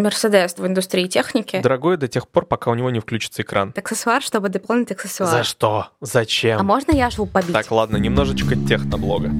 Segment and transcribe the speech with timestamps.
[0.00, 1.60] Мерседес в индустрии техники.
[1.62, 3.72] Дорогой до тех пор, пока у него не включится экран.
[3.76, 5.30] Аксессуар, чтобы дополнить аксессуар.
[5.30, 5.88] За что?
[6.00, 6.58] Зачем?
[6.58, 7.52] А можно я живу побить?
[7.52, 9.30] Так, ладно, немножечко техноблога.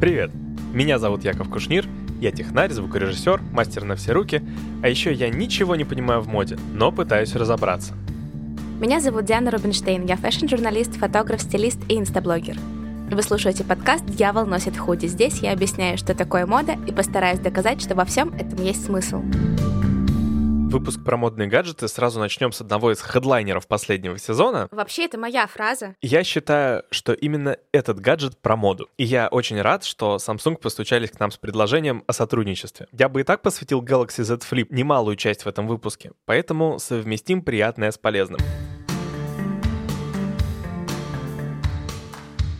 [0.00, 0.30] Привет,
[0.72, 1.86] меня зовут Яков Кушнир,
[2.20, 4.42] я технарь, звукорежиссер, мастер на все руки,
[4.82, 7.94] а еще я ничего не понимаю в моде, но пытаюсь разобраться.
[8.78, 12.56] Меня зовут Диана Рубинштейн, я fashion-журналист, фотограф, стилист и инстаблогер.
[13.08, 15.06] Вы слушаете подкаст «Дьявол носит худи».
[15.06, 19.22] Здесь я объясняю, что такое мода, и постараюсь доказать, что во всем этом есть смысл.
[19.22, 24.68] Выпуск про модные гаджеты сразу начнем с одного из хедлайнеров последнего сезона.
[24.72, 25.94] Вообще, это моя фраза.
[26.02, 28.88] Я считаю, что именно этот гаджет про моду.
[28.98, 32.88] И я очень рад, что Samsung постучались к нам с предложением о сотрудничестве.
[32.90, 37.42] Я бы и так посвятил Galaxy Z Flip немалую часть в этом выпуске, поэтому совместим
[37.42, 38.40] приятное с полезным.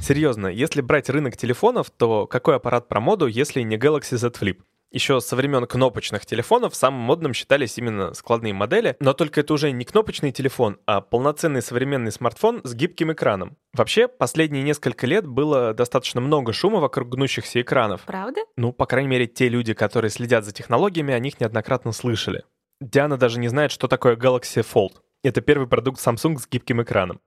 [0.06, 4.58] Серьезно, если брать рынок телефонов, то какой аппарат про моду, если не Galaxy Z Flip?
[4.92, 9.72] Еще со времен кнопочных телефонов самым модным считались именно складные модели, но только это уже
[9.72, 13.56] не кнопочный телефон, а полноценный современный смартфон с гибким экраном.
[13.72, 18.02] Вообще, последние несколько лет было достаточно много шума вокруг гнущихся экранов.
[18.02, 18.42] Правда?
[18.56, 22.44] Ну, по крайней мере, те люди, которые следят за технологиями, о них неоднократно слышали.
[22.80, 25.00] Диана даже не знает, что такое Galaxy Fold.
[25.24, 27.20] Это первый продукт Samsung с гибким экраном.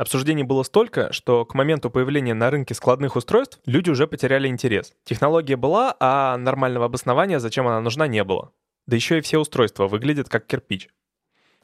[0.00, 4.94] Обсуждений было столько, что к моменту появления на рынке складных устройств люди уже потеряли интерес.
[5.04, 8.50] Технология была, а нормального обоснования, зачем она нужна, не было.
[8.86, 10.88] Да еще и все устройства выглядят как кирпич.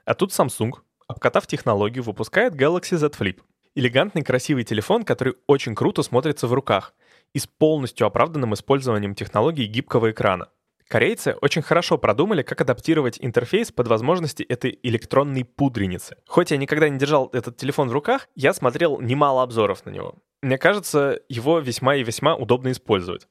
[0.05, 0.73] А тут Samsung,
[1.09, 3.41] обкатав технологию, выпускает Galaxy Z Flip.
[3.75, 6.93] Элегантный красивый телефон, который очень круто смотрится в руках
[7.33, 10.51] и с полностью оправданным использованием технологии гибкого экрана.
[10.89, 16.17] Корейцы очень хорошо продумали, как адаптировать интерфейс под возможности этой электронной пудреницы.
[16.29, 20.15] Хоть я никогда не держал этот телефон в руках, я смотрел немало обзоров на него.
[20.43, 23.27] Мне кажется, его весьма и весьма удобно использовать.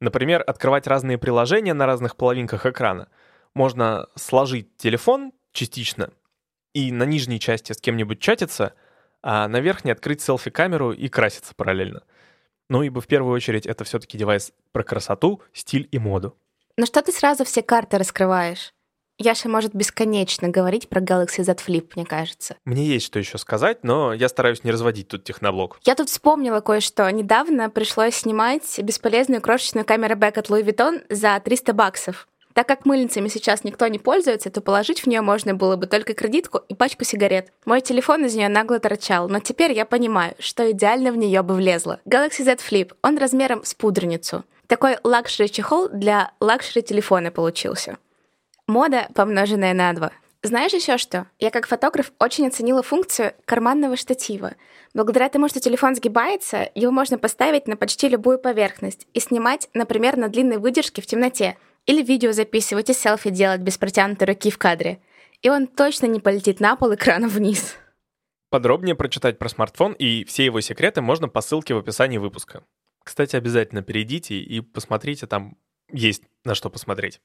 [0.00, 3.08] Например, открывать разные приложения на разных половинках экрана.
[3.54, 6.10] Можно сложить телефон частично
[6.74, 8.74] и на нижней части с кем-нибудь чатиться,
[9.22, 12.02] а на верхней открыть селфи-камеру и краситься параллельно.
[12.68, 16.36] Ну, ибо в первую очередь это все-таки девайс про красоту, стиль и моду.
[16.78, 18.72] Но что ты сразу все карты раскрываешь?
[19.18, 22.56] Яша может бесконечно говорить про Galaxy Z Flip, мне кажется.
[22.66, 25.78] Мне есть что еще сказать, но я стараюсь не разводить тут техноблог.
[25.84, 27.08] Я тут вспомнила кое-что.
[27.10, 32.28] Недавно пришлось снимать бесполезную крошечную Camera Bag от Louis Vuitton за 300 баксов.
[32.52, 36.12] Так как мыльницами сейчас никто не пользуется, то положить в нее можно было бы только
[36.12, 37.52] кредитку и пачку сигарет.
[37.64, 41.54] Мой телефон из нее нагло торчал, но теперь я понимаю, что идеально в нее бы
[41.54, 42.00] влезло.
[42.06, 44.44] Galaxy Z Flip, он размером с пудреницу.
[44.66, 47.98] Такой luxury-чехол для luxury-телефона получился.
[48.66, 50.12] Мода, помноженная на два.
[50.42, 51.26] Знаешь еще что?
[51.38, 54.54] Я как фотограф очень оценила функцию карманного штатива.
[54.94, 60.16] Благодаря тому, что телефон сгибается, его можно поставить на почти любую поверхность и снимать, например,
[60.16, 61.56] на длинной выдержке в темноте.
[61.86, 65.00] Или видео записывать и селфи делать без протянутой руки в кадре.
[65.42, 67.76] И он точно не полетит на пол экрана вниз.
[68.50, 72.62] Подробнее прочитать про смартфон и все его секреты можно по ссылке в описании выпуска.
[73.06, 75.56] Кстати, обязательно перейдите и посмотрите, там
[75.92, 77.20] есть на что посмотреть.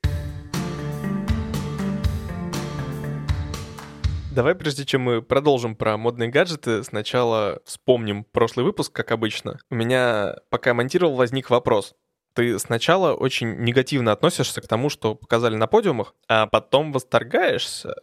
[4.32, 9.60] Давай, прежде чем мы продолжим про модные гаджеты, сначала вспомним прошлый выпуск, как обычно.
[9.72, 11.96] У меня, пока монтировал, возник вопрос.
[12.36, 17.96] Ты сначала очень негативно относишься к тому, что показали на подиумах, а потом восторгаешься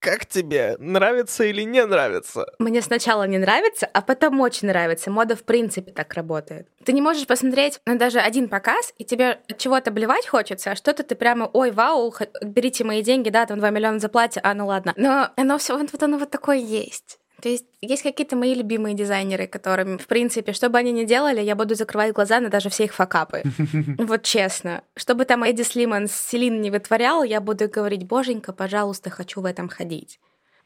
[0.00, 0.76] как тебе?
[0.78, 2.46] Нравится или не нравится?
[2.58, 5.10] Мне сначала не нравится, а потом очень нравится.
[5.10, 6.68] Мода в принципе так работает.
[6.84, 10.76] Ты не можешь посмотреть на даже один показ, и тебе от чего-то блевать хочется, а
[10.76, 14.66] что-то ты прямо, ой, вау, берите мои деньги, да, там 2 миллиона заплатите, а ну
[14.66, 14.94] ладно.
[14.96, 17.18] Но оно все вот, вот оно вот такое есть.
[17.40, 21.40] То есть есть какие-то мои любимые дизайнеры, которыми, в принципе, что бы они ни делали,
[21.40, 23.42] я буду закрывать глаза на даже все их факапы.
[23.98, 24.82] Вот честно.
[24.96, 29.40] Что бы там Эдди Слиман с Селин не вытворял, я буду говорить, боженька, пожалуйста, хочу
[29.40, 30.18] в этом ходить.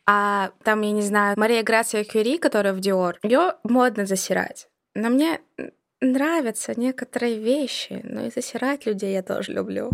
[0.06, 4.68] А там, я не знаю, Мария Грация Кюри, которая в Диор, ее модно засирать.
[4.94, 5.40] Но мне
[6.00, 9.90] нравятся некоторые вещи, но и засирать людей я тоже люблю.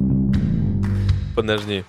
[1.37, 1.85] Подожди,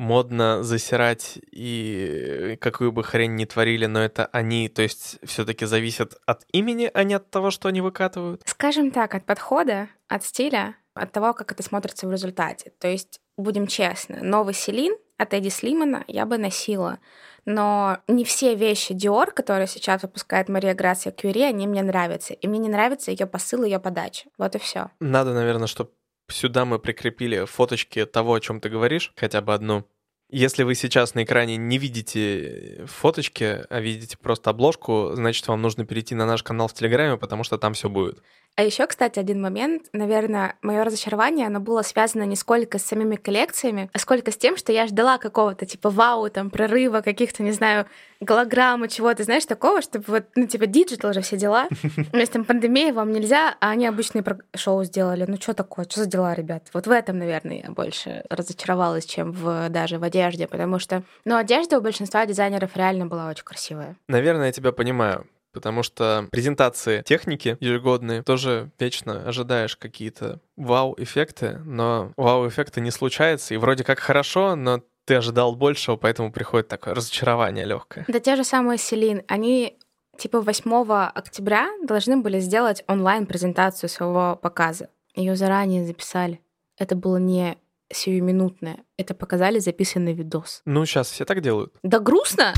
[0.00, 6.16] модно засирать и какую бы хрень ни творили, но это они, то есть все-таки зависят
[6.24, 8.40] от имени, а не от того, что они выкатывают?
[8.46, 12.72] Скажем так, от подхода, от стиля, от того, как это смотрится в результате.
[12.80, 16.98] То есть, будем честны, новый Селин от Эдди Слимана я бы носила.
[17.44, 22.32] Но не все вещи Dior, которые сейчас выпускает Мария Грация Кюри, они мне нравятся.
[22.32, 24.28] И мне не нравится ее посыл, ее подача.
[24.38, 24.90] Вот и все.
[24.98, 25.90] Надо, наверное, чтобы
[26.30, 29.84] Сюда мы прикрепили фоточки того, о чем ты говоришь, хотя бы одну.
[30.32, 35.84] Если вы сейчас на экране не видите фоточки, а видите просто обложку, значит, вам нужно
[35.84, 38.22] перейти на наш канал в Телеграме, потому что там все будет.
[38.56, 43.16] А еще, кстати, один момент, наверное, мое разочарование, оно было связано не сколько с самими
[43.16, 47.52] коллекциями, а сколько с тем, что я ждала какого-то типа вау, там, прорыва, каких-то, не
[47.52, 47.86] знаю,
[48.20, 51.68] голограммы, чего-то, знаешь, такого, чтобы вот, ну, типа, digital же все дела.
[52.12, 54.22] У нас там пандемия, вам нельзя, а они обычные
[54.54, 55.24] шоу сделали.
[55.26, 55.86] Ну, что такое?
[55.86, 56.68] Что за дела, ребят?
[56.74, 61.36] Вот в этом, наверное, я больше разочаровалась, чем в, даже в одежде, потому что, ну,
[61.36, 63.96] одежда у большинства дизайнеров реально была очень красивая.
[64.08, 72.12] Наверное, я тебя понимаю потому что презентации техники ежегодные тоже вечно ожидаешь какие-то вау-эффекты, но
[72.16, 77.64] вау-эффекта не случается, и вроде как хорошо, но ты ожидал большего, поэтому приходит такое разочарование
[77.64, 78.04] легкое.
[78.08, 79.78] Да те же самые Селин, они
[80.16, 84.90] типа 8 октября должны были сделать онлайн-презентацию своего показа.
[85.14, 86.40] Ее заранее записали.
[86.78, 87.58] Это было не
[87.92, 88.78] сиюминутное.
[88.96, 90.62] Это показали записанный видос.
[90.64, 91.74] Ну, сейчас все так делают.
[91.82, 92.54] Да грустно!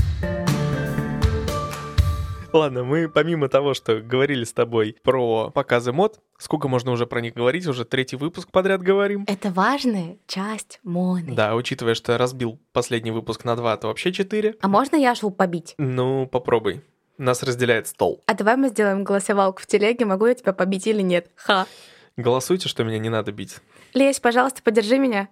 [2.53, 7.19] Ладно, мы помимо того, что говорили с тобой про показы мод, сколько можно уже про
[7.19, 9.25] них говорить, уже третий выпуск подряд говорим.
[9.27, 11.33] Это важная часть моды.
[11.33, 14.55] Да, учитывая, что я разбил последний выпуск на два, то вообще четыре.
[14.61, 15.73] А можно Яшу побить?
[15.79, 16.83] Ну, попробуй.
[17.17, 18.21] Нас разделяет стол.
[18.27, 21.31] А давай мы сделаем голосовалку в телеге, могу я тебя побить или нет.
[21.35, 21.65] Ха.
[22.17, 23.57] Голосуйте, что меня не надо бить.
[23.95, 25.29] Лесь, пожалуйста, поддержи меня.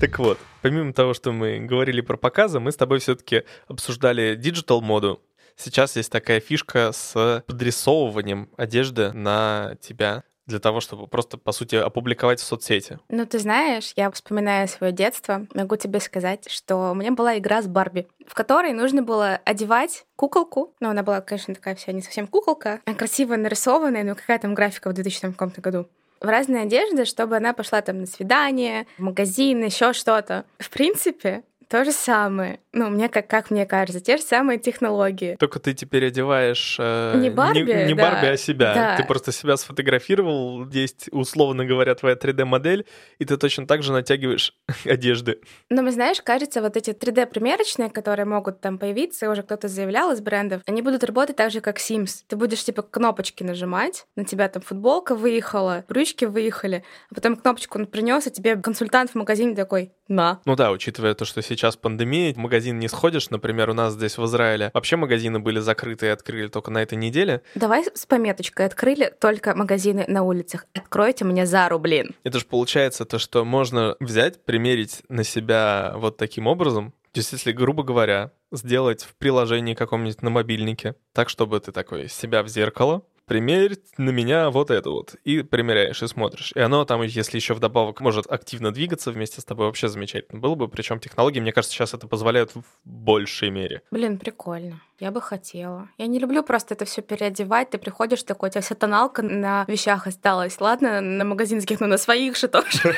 [0.00, 4.80] Так вот, помимо того, что мы говорили про показы, мы с тобой все-таки обсуждали digital
[4.80, 5.20] моду,
[5.60, 11.76] Сейчас есть такая фишка с подрисовыванием одежды на тебя для того, чтобы просто, по сути,
[11.76, 12.98] опубликовать в соцсети.
[13.08, 17.62] Ну, ты знаешь, я вспоминаю свое детство, могу тебе сказать, что у меня была игра
[17.62, 20.74] с Барби, в которой нужно было одевать куколку.
[20.80, 24.54] Ну, она была, конечно, такая вся не совсем куколка, а красиво нарисованная, но какая там
[24.54, 25.86] графика в 2000 каком-то году
[26.20, 30.44] в разные одежды, чтобы она пошла там на свидание, в магазин, еще что-то.
[30.58, 32.58] В принципе, то же самое.
[32.72, 35.36] Ну, мне как, как мне кажется, те же самые технологии.
[35.38, 38.10] Только ты теперь одеваешь э, не Барби, не, не да.
[38.10, 38.74] Барби, а себя.
[38.74, 38.96] Да.
[38.96, 42.86] Ты просто себя сфотографировал, есть, условно говоря, твоя 3D-модель,
[43.20, 44.52] и ты точно так же натягиваешь
[44.84, 45.40] одежды.
[45.68, 50.20] Но, мы знаешь, кажется, вот эти 3D-примерочные, которые могут там появиться, уже кто-то заявлял из
[50.20, 52.24] брендов, они будут работать так же, как Sims.
[52.26, 56.82] Ты будешь, типа, кнопочки нажимать, на тебя там футболка выехала, брючки выехали,
[57.12, 60.40] а потом кнопочку он принес, и тебе консультант в магазине такой, на.
[60.44, 64.18] Ну да, учитывая то, что сейчас пандемия, в магазин не сходишь, например, у нас здесь
[64.18, 67.42] в Израиле вообще магазины были закрыты и открыли только на этой неделе.
[67.54, 70.66] Давай с пометочкой, открыли только магазины на улицах.
[70.74, 72.14] Откройте мне Зару, блин.
[72.24, 77.32] Это же получается то, что можно взять, примерить на себя вот таким образом, то есть,
[77.32, 82.48] если, грубо говоря, сделать в приложении каком-нибудь на мобильнике, так, чтобы ты такой себя в
[82.48, 85.14] зеркало, примерь на меня вот это вот.
[85.22, 86.50] И примеряешь, и смотришь.
[86.56, 90.56] И оно там, если еще вдобавок может активно двигаться вместе с тобой, вообще замечательно было
[90.56, 90.66] бы.
[90.66, 93.82] Причем технологии, мне кажется, сейчас это позволяют в большей мере.
[93.92, 94.80] Блин, прикольно.
[94.98, 95.88] Я бы хотела.
[95.96, 97.70] Я не люблю просто это все переодевать.
[97.70, 100.60] Ты приходишь такой, у тебя вся тоналка на вещах осталась.
[100.60, 102.66] Ладно, на магазинских, но на своих же тоже.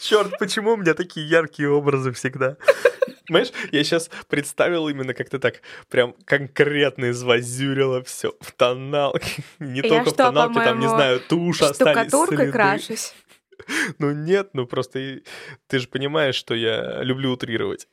[0.00, 2.56] Черт, почему у меня такие яркие образы всегда?
[3.28, 9.44] Понимаешь, я сейчас представил именно как ты так прям конкретно извозюрила все в тоналке.
[9.58, 12.50] Не Я только что, в тоналке, там, не знаю, тушь остались следы.
[12.52, 13.14] крашусь.
[13.98, 15.20] Ну нет, ну просто
[15.66, 17.88] ты же понимаешь, что я люблю утрировать.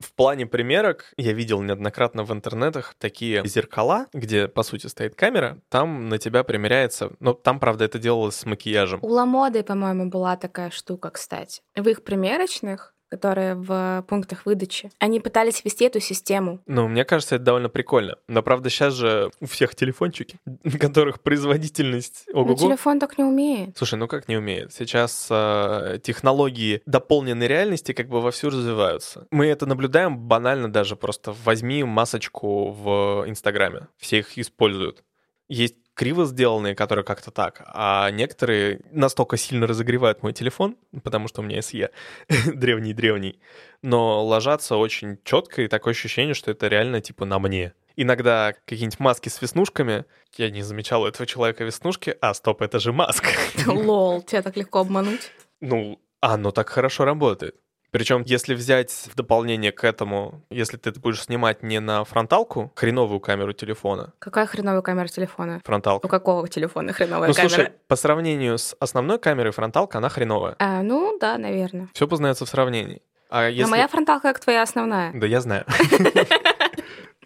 [0.00, 5.60] В плане примерок я видел неоднократно в интернетах такие зеркала, где, по сути, стоит камера,
[5.70, 8.98] там на тебя примеряется, но там, правда, это делалось с макияжем.
[9.02, 11.62] У Ламоды, по-моему, была такая штука, кстати.
[11.76, 16.58] В их примерочных которые в пунктах выдачи, они пытались ввести эту систему.
[16.66, 18.16] Ну, мне кажется, это довольно прикольно.
[18.26, 23.24] Но, правда, сейчас же у всех телефончики, у которых производительность Но ого телефон так не
[23.24, 23.76] умеет.
[23.78, 24.72] Слушай, ну как не умеет?
[24.72, 29.28] Сейчас э, технологии дополненной реальности как бы вовсю развиваются.
[29.30, 31.34] Мы это наблюдаем банально даже просто.
[31.44, 33.88] Возьми масочку в Инстаграме.
[33.96, 35.04] Все их используют.
[35.48, 41.40] Есть криво сделанные, которые как-то так, а некоторые настолько сильно разогревают мой телефон, потому что
[41.40, 41.90] у меня SE
[42.54, 43.40] древний-древний,
[43.82, 47.74] но ложатся очень четко, и такое ощущение, что это реально типа на мне.
[47.96, 50.04] Иногда какие-нибудь маски с веснушками,
[50.36, 53.28] я не замечал у этого человека веснушки, а стоп, это же маска.
[53.66, 55.30] Лол, тебя так легко обмануть.
[55.60, 57.56] Ну, оно так хорошо работает.
[57.94, 63.20] Причем, если взять в дополнение к этому, если ты будешь снимать не на фронталку, хреновую
[63.20, 65.60] камеру телефона, Какая хреновая камера телефона?
[65.62, 66.08] У фронталка.
[66.08, 67.48] какого телефона хреновая Ну, камера?
[67.48, 70.56] слушай, по сравнению с основной камерой, фронталка, она хреновая.
[70.58, 71.88] А, ну да, наверное.
[71.92, 73.00] Все познается в сравнении.
[73.30, 73.62] А если...
[73.62, 75.12] Но моя фронталка как твоя основная.
[75.14, 75.64] Да, я знаю.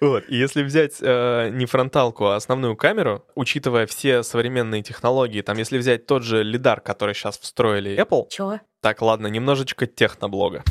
[0.01, 5.59] Вот, и если взять э, не фронталку, а основную камеру, учитывая все современные технологии, там,
[5.59, 8.61] если взять тот же лидар, который сейчас встроили Apple, Чё?
[8.81, 10.63] так, ладно, немножечко техноблога.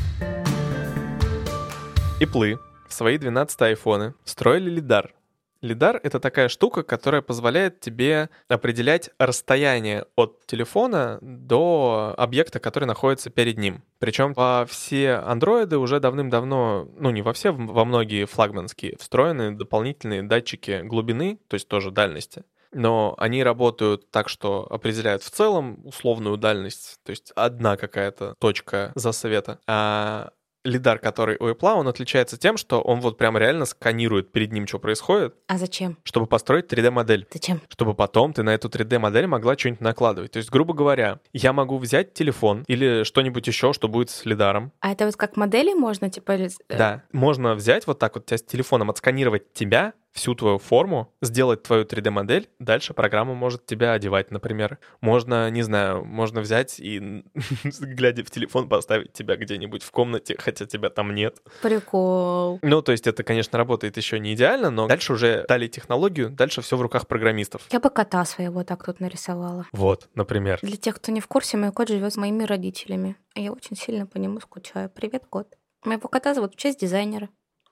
[2.20, 5.12] Иплы в свои 12 айфоны встроили лидар.
[5.60, 13.30] Лидар— это такая штука, которая позволяет тебе определять расстояние от телефона до объекта, который находится
[13.30, 13.82] перед ним.
[13.98, 20.22] Причем во все андроиды уже давным-давно, ну не во все, во многие флагманские, встроены дополнительные
[20.22, 22.44] датчики глубины, то есть тоже дальности.
[22.72, 28.92] Но они работают так, что определяют в целом условную дальность, то есть одна какая-то точка
[28.94, 30.30] засвета, а
[30.64, 34.66] лидар, который у Apple, он отличается тем, что он вот прям реально сканирует перед ним,
[34.66, 35.34] что происходит.
[35.46, 35.98] А зачем?
[36.04, 37.26] Чтобы построить 3D-модель.
[37.32, 37.60] Зачем?
[37.68, 40.32] Чтобы потом ты на эту 3D-модель могла что-нибудь накладывать.
[40.32, 44.72] То есть, грубо говоря, я могу взять телефон или что-нибудь еще, что будет с лидаром.
[44.80, 46.32] А это вот как модели можно, типа...
[46.32, 51.14] Э, да, можно взять вот так вот тебя с телефоном, отсканировать тебя, всю твою форму,
[51.22, 54.78] сделать твою 3D-модель, дальше программа может тебя одевать, например.
[55.00, 57.22] Можно, не знаю, можно взять и,
[57.80, 61.38] глядя в телефон, поставить тебя где-нибудь в комнате, хотя тебя там нет.
[61.62, 62.58] Прикол.
[62.62, 66.60] Ну, то есть это, конечно, работает еще не идеально, но дальше уже дали технологию, дальше
[66.62, 67.62] все в руках программистов.
[67.70, 69.66] Я бы кота своего так тут нарисовала.
[69.72, 70.58] Вот, например.
[70.62, 73.16] Для тех, кто не в курсе, мой кот живет с моими родителями.
[73.34, 74.90] Я очень сильно по нему скучаю.
[74.90, 75.54] Привет, кот.
[75.84, 77.28] Моего кота зовут в честь дизайнера.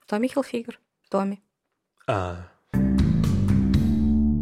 [0.07, 0.79] Томми Хилфигер.
[1.09, 1.41] Томми.
[2.07, 2.47] А.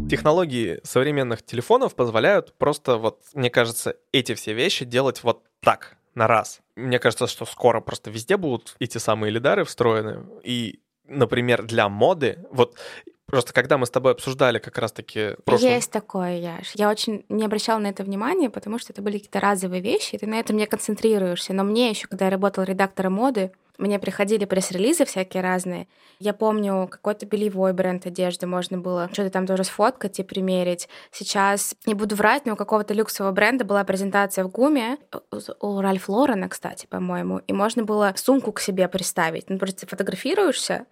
[0.08, 6.28] Технологии современных телефонов позволяют просто вот, мне кажется, эти все вещи делать вот так, на
[6.28, 6.60] раз.
[6.76, 10.24] Мне кажется, что скоро просто везде будут эти самые лидары встроены.
[10.44, 12.76] И, например, для моды, вот
[13.26, 15.34] Просто когда мы с тобой обсуждали как раз-таки...
[15.44, 15.68] Прошлом...
[15.68, 16.70] Есть такое, Яш.
[16.74, 20.18] Я очень не обращала на это внимания, потому что это были какие-то разовые вещи, и
[20.18, 21.52] ты на этом не концентрируешься.
[21.52, 25.88] Но мне еще, когда я работала редактором моды, мне приходили пресс-релизы всякие разные.
[26.18, 30.88] Я помню, какой-то белевой бренд одежды можно было что-то там тоже сфоткать и примерить.
[31.10, 34.98] Сейчас, не буду врать, но у какого-то люксового бренда была презентация в ГУМе,
[35.60, 39.50] у Ральф Лорена, кстати, по-моему, и можно было сумку к себе приставить.
[39.50, 40.86] Ну, просто фотографируешься,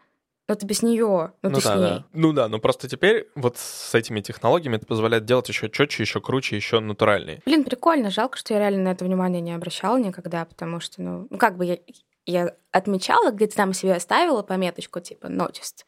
[0.46, 1.90] но ты без нее, ну, ну ты да, с ней.
[1.90, 2.04] Да.
[2.12, 6.20] Ну да, но просто теперь вот с этими технологиями это позволяет делать еще четче, еще
[6.20, 7.40] круче, еще натуральнее.
[7.46, 8.10] Блин, прикольно.
[8.10, 11.56] Жалко, что я реально на это внимание не обращала никогда, потому что, ну, ну как
[11.56, 11.78] бы я,
[12.26, 15.84] я отмечала, где-то там себе оставила пометочку, типа, noticed.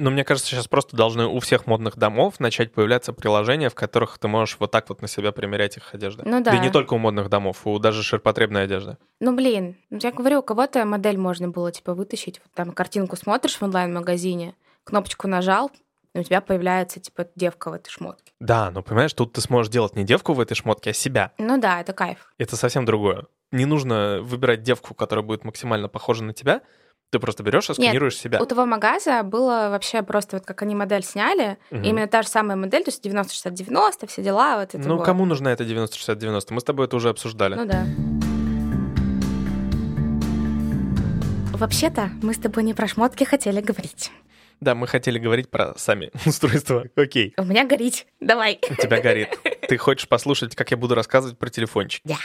[0.00, 4.18] Но мне кажется, сейчас просто должны у всех модных домов начать появляться приложения, в которых
[4.18, 6.22] ты можешь вот так вот на себя примерять их одежды.
[6.24, 6.52] Ну да.
[6.52, 8.96] Да и не только у модных домов, у даже ширпотребной одежды.
[9.20, 13.16] Ну блин, ну, я говорю, у кого-то модель можно было типа вытащить, вот там картинку
[13.16, 15.70] смотришь в онлайн-магазине, кнопочку нажал,
[16.14, 18.32] и у тебя появляется, типа, девка в этой шмотке.
[18.40, 21.32] Да, но понимаешь, тут ты сможешь делать не девку в этой шмотке, а себя.
[21.38, 22.32] Ну да, это кайф.
[22.38, 23.26] Это совсем другое.
[23.52, 26.62] Не нужно выбирать девку, которая будет максимально похожа на тебя,
[27.10, 28.40] ты просто берешь и сканируешь Нет, себя.
[28.40, 31.80] У того магаза было вообще просто вот как они модель сняли, угу.
[31.82, 34.58] именно та же самая модель, то есть 90-60-90, все дела.
[34.58, 35.04] Вот это ну, вот.
[35.04, 36.46] кому нужна эта 90-60-90?
[36.50, 37.56] Мы с тобой это уже обсуждали.
[37.56, 37.84] Ну да.
[41.58, 44.12] Вообще-то мы с тобой не про шмотки хотели говорить.
[44.60, 46.84] Да, мы хотели говорить про сами устройства.
[46.94, 47.34] Окей.
[47.36, 48.06] У меня горит.
[48.20, 48.60] Давай.
[48.70, 49.36] У тебя горит.
[49.68, 52.02] Ты хочешь послушать, как я буду рассказывать про телефончик?
[52.04, 52.16] Да.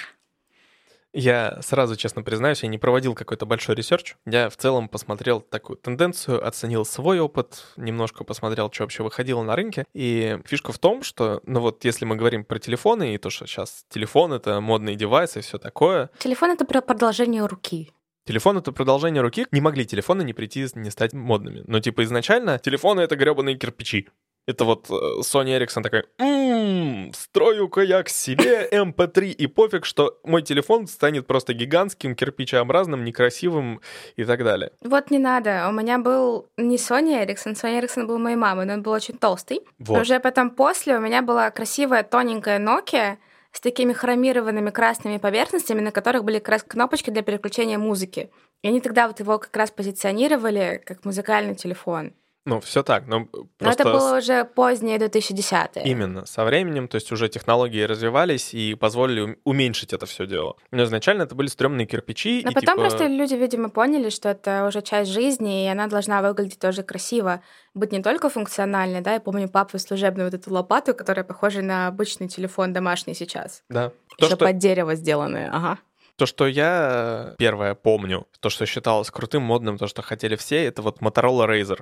[1.17, 4.17] Я сразу честно признаюсь, я не проводил какой-то большой research.
[4.25, 9.55] Я в целом посмотрел такую тенденцию, оценил свой опыт, немножко посмотрел, что вообще выходило на
[9.55, 9.85] рынке.
[9.93, 13.47] И фишка в том, что, ну вот, если мы говорим про телефоны, и то, что
[13.47, 16.09] сейчас телефон— это модный девайс и все такое.
[16.19, 17.93] Телефон— это про продолжение руки.
[18.25, 19.47] Телефон— это продолжение руки.
[19.51, 21.63] Не могли телефоны не прийти, не стать модными.
[21.65, 24.09] Но типа изначально телефоны— это гребаные кирпичи.
[24.47, 30.19] Это вот э, Sony Ericsson такой, м-м, строю-ка я к себе MP3, и пофиг, что
[30.23, 33.81] мой телефон станет просто гигантским, кирпичеобразным, некрасивым
[34.15, 34.71] и так далее.
[34.81, 35.67] Вот не надо.
[35.69, 39.17] У меня был не Sony Ericsson, Sony Ericsson был моей мамой, но он был очень
[39.17, 39.61] толстый.
[39.79, 40.01] Вот.
[40.01, 43.17] Уже потом после у меня была красивая тоненькая Nokia,
[43.51, 48.29] с такими хромированными красными поверхностями, на которых были как раз кнопочки для переключения музыки.
[48.61, 52.11] И они тогда вот его как раз позиционировали как музыкальный телефон.
[52.45, 53.45] Ну, все так, но просто...
[53.59, 58.75] Но это было уже позднее 2010 Именно, со временем, то есть уже технологии развивались и
[58.75, 60.55] позволили уменьшить это все дело.
[60.69, 62.41] Но изначально это были стрёмные кирпичи.
[62.43, 62.81] Но и, потом типа...
[62.81, 67.41] просто люди, видимо, поняли, что это уже часть жизни, и она должна выглядеть тоже красиво,
[67.73, 71.87] быть не только функциональной, да, я помню папу служебную вот эту лопату, которая похожа на
[71.87, 73.63] обычный телефон домашний сейчас.
[73.69, 73.91] Да.
[74.19, 74.37] Еще что...
[74.37, 75.79] под дерево сделанное, ага.
[76.15, 80.83] То, что я первое помню, то, что считалось крутым, модным, то, что хотели все, это
[80.83, 81.81] вот Motorola Razr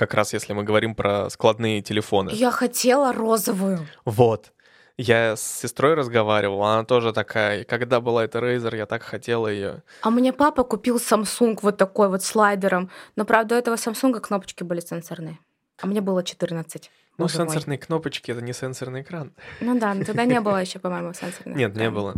[0.00, 2.30] как раз если мы говорим про складные телефоны.
[2.32, 3.86] Я хотела розовую.
[4.06, 4.52] Вот.
[4.96, 7.60] Я с сестрой разговаривал, она тоже такая.
[7.60, 9.82] И когда была эта Razer, я так хотела ее.
[10.00, 12.88] А мне папа купил Samsung вот такой вот слайдером.
[13.16, 15.38] Но, правда, у этого Samsung кнопочки были сенсорные.
[15.82, 16.90] А мне было 14.
[17.18, 17.86] Ну, сенсорные мой.
[17.86, 19.32] кнопочки— это не сенсорный экран.
[19.60, 22.14] Ну да, но тогда не было еще, по-моему, сенсорных Нет, не было.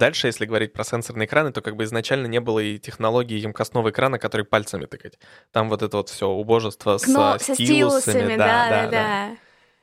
[0.00, 3.90] Дальше, если говорить про сенсорные экраны, то как бы изначально не было и технологии емкостного
[3.90, 5.18] экрана, который пальцами тыкать.
[5.52, 8.00] Там вот это вот все убожество Кно- со, со стилусами.
[8.00, 9.30] стилусами, да, да, да.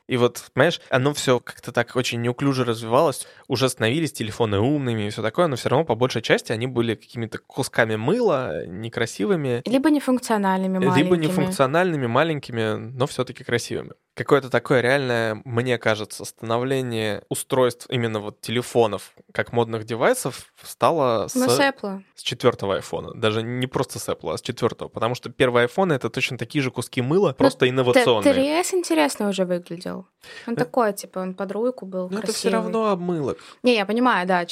[0.07, 3.27] И вот, понимаешь, оно все как-то так очень неуклюже развивалось.
[3.47, 6.95] Уже становились телефоны умными и все такое, но все равно по большей части они были
[6.95, 9.61] какими-то кусками мыла, некрасивыми.
[9.65, 11.03] Либо нефункциональными маленькими.
[11.03, 13.91] Либо нефункциональными, маленькими, но все-таки красивыми.
[14.17, 21.35] Какое-то такое реальное, мне кажется, становление устройств именно вот телефонов как модных девайсов стало с,
[21.35, 22.01] Ну, с Apple.
[22.15, 23.13] с четвертого айфона.
[23.13, 24.89] Даже не просто с Apple, а с четвертого.
[24.89, 28.33] Потому что первые айфоны это точно такие же куски мыла, просто Т- инновационные.
[28.33, 30.07] 3S интересно уже выглядел.
[30.47, 30.65] Он Да.
[30.65, 32.53] такой, типа, он под руку был Но это все красивый.
[32.53, 33.37] равно обмылок.
[33.61, 34.45] Не, я понимаю, да.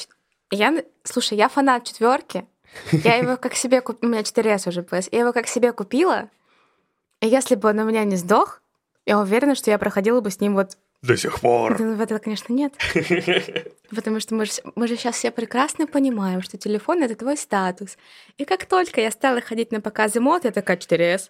[0.52, 2.46] Я, слушай, я фанат четверки.
[2.92, 4.10] Я его как себе купила.
[4.10, 5.10] У меня 4S уже PS.
[5.12, 6.30] Я его как себе купила.
[7.22, 8.62] И если бы он у меня не сдох,
[9.06, 10.78] я уверена, что я проходила бы с ним вот...
[11.02, 11.78] До сих пор.
[11.78, 12.74] Да, в это, конечно, нет.
[13.96, 17.98] Потому что мы же, мы же сейчас все прекрасно понимаем, что телефон— это твой статус.
[18.38, 21.30] И как только я стала ходить на показы мод, я такая 4S.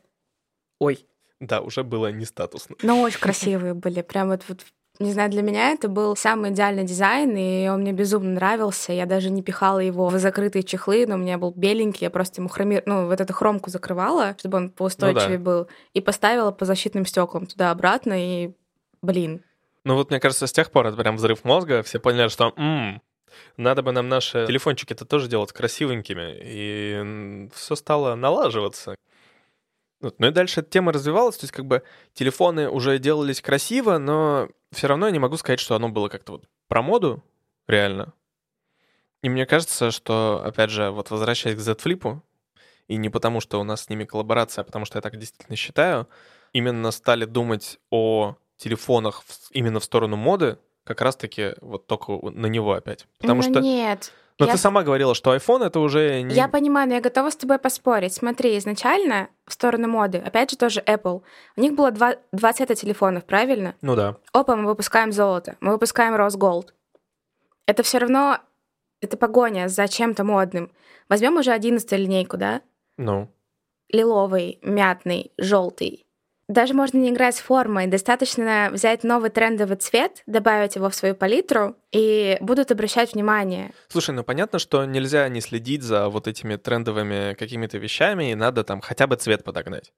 [0.79, 1.05] Ой.
[1.41, 2.77] Да, уже было не статусно.
[2.81, 4.01] Но очень красивые были.
[4.01, 4.61] Прям вот, вот
[4.99, 8.93] не знаю, для меня это был самый идеальный дизайн, и он мне безумно нравился.
[8.93, 12.41] Я даже не пихала его в закрытые чехлы, но у меня был беленький, я просто
[12.41, 12.81] ему хроми...
[12.85, 17.45] ну, вот эту хромку закрывала, чтобы он поустойчивее Ну был, и поставила по защитным стеклам
[17.45, 18.51] туда-обратно, и,
[19.01, 19.41] блин,
[19.83, 21.83] Ну вот, мне кажется, с тех пор это прям взрыв мозга.
[21.83, 23.01] Все поняли, что «М,
[23.57, 26.37] надо бы нам наши телефончики-то тоже делать красивенькими.
[26.41, 28.95] И все стало налаживаться.
[30.01, 30.15] Вот.
[30.19, 31.37] Ну и дальше эта тема развивалась.
[31.37, 31.83] То есть как бы
[32.13, 36.33] телефоны уже делались красиво, но все равно я не могу сказать, что оно было как-то
[36.33, 37.23] вот про моду,
[37.67, 38.13] реально.
[39.21, 42.21] И мне кажется, что, опять же, вот возвращаясь к Z Flip,
[42.87, 45.55] и не потому, что у нас с ними коллаборация, а потому что я так действительно
[45.55, 46.07] считаю,
[46.53, 52.73] именно стали думать о телефонах именно в сторону моды, как раз-таки вот только на него
[52.73, 53.07] опять.
[53.19, 53.59] Потому ну что...
[53.59, 54.13] нет.
[54.37, 56.35] Но я- ты сама говорила, что iPhone это уже не...
[56.35, 58.13] Я понимаю, но я готова с тобой поспорить.
[58.13, 61.23] Смотри, изначально в сторону моды, опять же тоже Apple,
[61.55, 63.75] у них было два, два цвета телефонов, правильно?
[63.81, 64.17] Ну да.
[64.33, 66.69] Опа, мы выпускаем золото, мы выпускаем Rose Gold.
[67.65, 68.39] Это все равно,
[69.01, 70.71] это погоня за чем-то модным.
[71.07, 72.61] Возьмем уже 11 линейку, да?
[72.97, 73.29] Ну.
[73.89, 76.04] Лиловый, мятный, желтый.
[76.47, 81.15] Даже можно не играть с формой, достаточно взять новый трендовый цвет, добавить его в свою
[81.15, 83.71] палитру, и будут обращать внимание.
[83.87, 88.63] Слушай, ну понятно, что нельзя не следить за вот этими трендовыми какими-то вещами, и надо
[88.63, 89.91] там хотя бы цвет подогнать.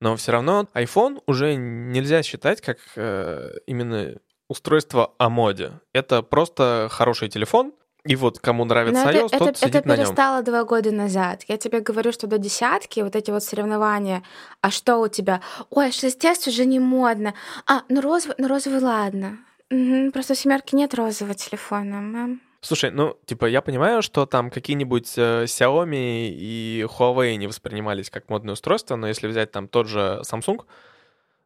[0.00, 4.14] Но все равно iPhone уже нельзя считать как э, именно
[4.48, 5.80] устройство о моде.
[5.92, 7.74] Это просто хороший телефон,
[8.06, 10.04] и вот кому нравится Но iOS, это, тот это, сидит это на нем.
[10.04, 11.44] перестало два года назад.
[11.48, 14.22] Я тебе говорю, что до десятки вот эти вот соревнования.
[14.60, 15.40] А что у тебя?
[15.70, 17.32] Ой, 6S уже не модно.
[17.66, 19.38] А, ну розовый, ну розовый ладно.
[19.70, 22.00] Мгм, просто в семерке нет розового телефона.
[22.00, 22.40] мам.
[22.60, 28.28] Слушай, ну, типа, я понимаю, что там какие-нибудь э, Xiaomi и Huawei не воспринимались как
[28.30, 30.60] модные устройства, но если взять там тот же Samsung,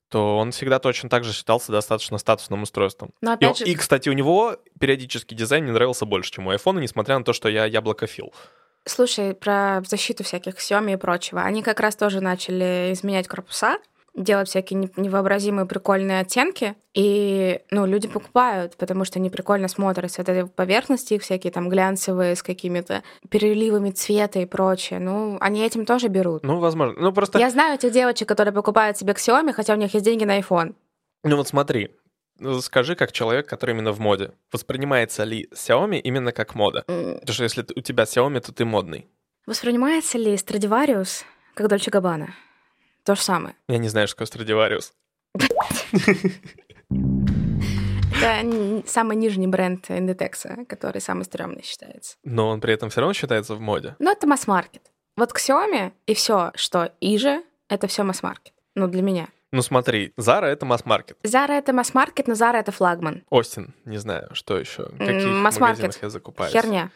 [0.09, 3.11] то он всегда точно так же считался достаточно статусным устройством.
[3.21, 6.53] Но И, опять же, и, кстати, у него периодически дизайн мне нравился больше, чем у
[6.53, 8.33] iPhone, несмотря на то, что я яблокофил.
[8.85, 11.43] слушай, про защиту всяких Xiaomi и прочего.
[11.43, 13.79] Они как раз тоже начали изменять корпуса,
[14.23, 16.75] делать всякие не- невообразимые прикольные оттенки.
[16.95, 20.21] И, ну, люди покупают, потому что они прикольно смотрятся.
[20.23, 24.99] Вот эти поверхности их всякие там глянцевые с какими-то переливами цвета и прочее.
[24.99, 26.43] Ну, они этим тоже берут.
[26.43, 26.95] Ну, возможно.
[27.01, 27.39] Ну, просто...
[27.39, 30.75] Я знаю этих девочек, которые покупают себе Xiaomi, хотя у них есть деньги на iPhone.
[31.25, 31.91] Ну, вот смотри.
[32.41, 34.31] Ну, Скажи, как человек, который именно в моде.
[34.53, 36.85] Воспринимается ли Xiaomi именно как мода?
[36.89, 39.07] М, Потому что если у тебя Xiaomi, то ты модный.
[39.47, 42.35] Воспринимается ли Stradivarius как Дольче Габбана?
[43.09, 43.55] То же самое.
[43.69, 44.93] Я не знаю, что такое Stradivarius.
[48.21, 52.19] Это самый нижний бренд Inditex, который самый стрёмный считается.
[52.23, 53.97] Но он при этом все равно считается в моде.
[53.99, 54.83] Но это масс-маркет.
[55.17, 58.53] Вот Xiaomi и все, что иже, это все масс-маркет.
[58.75, 59.29] Ну, для меня.
[59.53, 61.17] Ну смотри, Zara это масс-маркет.
[61.23, 63.25] Zara это масс-маркет, но Zara это флагман.
[63.31, 64.83] Остин, не знаю, что еще.
[64.83, 65.79] В каких масс-маркет.
[65.79, 66.53] магазинах я закупаюсь?
[66.53, 66.91] Херня.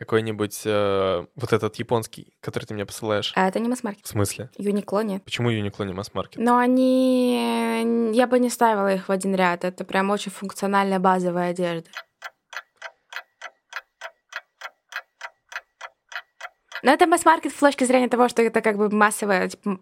[0.00, 3.34] Какой-нибудь э, вот этот японский, который ты мне посылаешь.
[3.36, 4.06] А это не масс-маркет.
[4.06, 4.48] В смысле?
[4.56, 5.22] Юникло нет.
[5.22, 6.40] Почему Uniqlo не масс-маркет?
[6.40, 8.10] Но они...
[8.14, 9.62] Я бы не ставила их в один ряд.
[9.62, 11.90] Это прям очень функциональная базовая одежда.
[16.82, 19.50] Но это масс-маркет с точки зрения того, что это как бы массовая...
[19.50, 19.80] типа,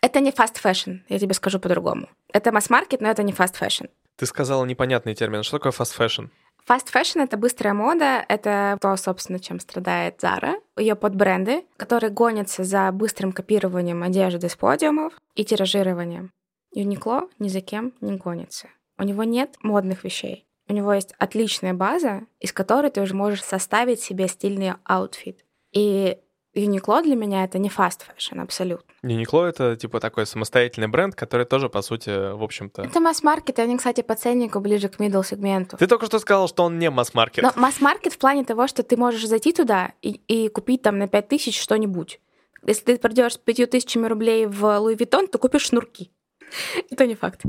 [0.00, 2.08] это не fast fashion, я тебе скажу по-другому.
[2.32, 3.90] Это масс-маркет, но это не fast fashion.
[4.14, 5.42] Ты сказала непонятный термин.
[5.42, 6.30] Что такое fast fashion?
[6.68, 10.54] Fast fashion— это быстрая мода, это то, собственно, чем страдает Zara.
[10.76, 16.30] Ее подбренды, которые гонятся за быстрым копированием одежды с подиумов и тиражированием.
[16.74, 18.68] Uniqlo ни за кем не гонится.
[18.98, 20.46] У него нет модных вещей.
[20.68, 25.44] У него есть отличная база, из которой ты уже можешь составить себе стильный outfit.
[25.72, 26.18] И
[26.54, 28.92] Uniqlo для меня это не fast fashion абсолютно.
[29.02, 32.82] Uniqlo— это типа такой самостоятельный бренд, который тоже, по сути, в общем-то...
[32.82, 35.78] Это масс-маркет, и они, кстати, по ценнику ближе к middle сегменту.
[35.78, 37.42] Ты только что сказал, что он не масс-маркет.
[37.42, 41.08] Но масс-маркет в плане того, что ты можешь зайти туда и, и купить там на
[41.08, 42.20] 5000 что-нибудь.
[42.66, 46.10] Если ты придешь с 5000 рублей в Louis Vuitton, то купишь шнурки.
[46.90, 47.42] Это не факт.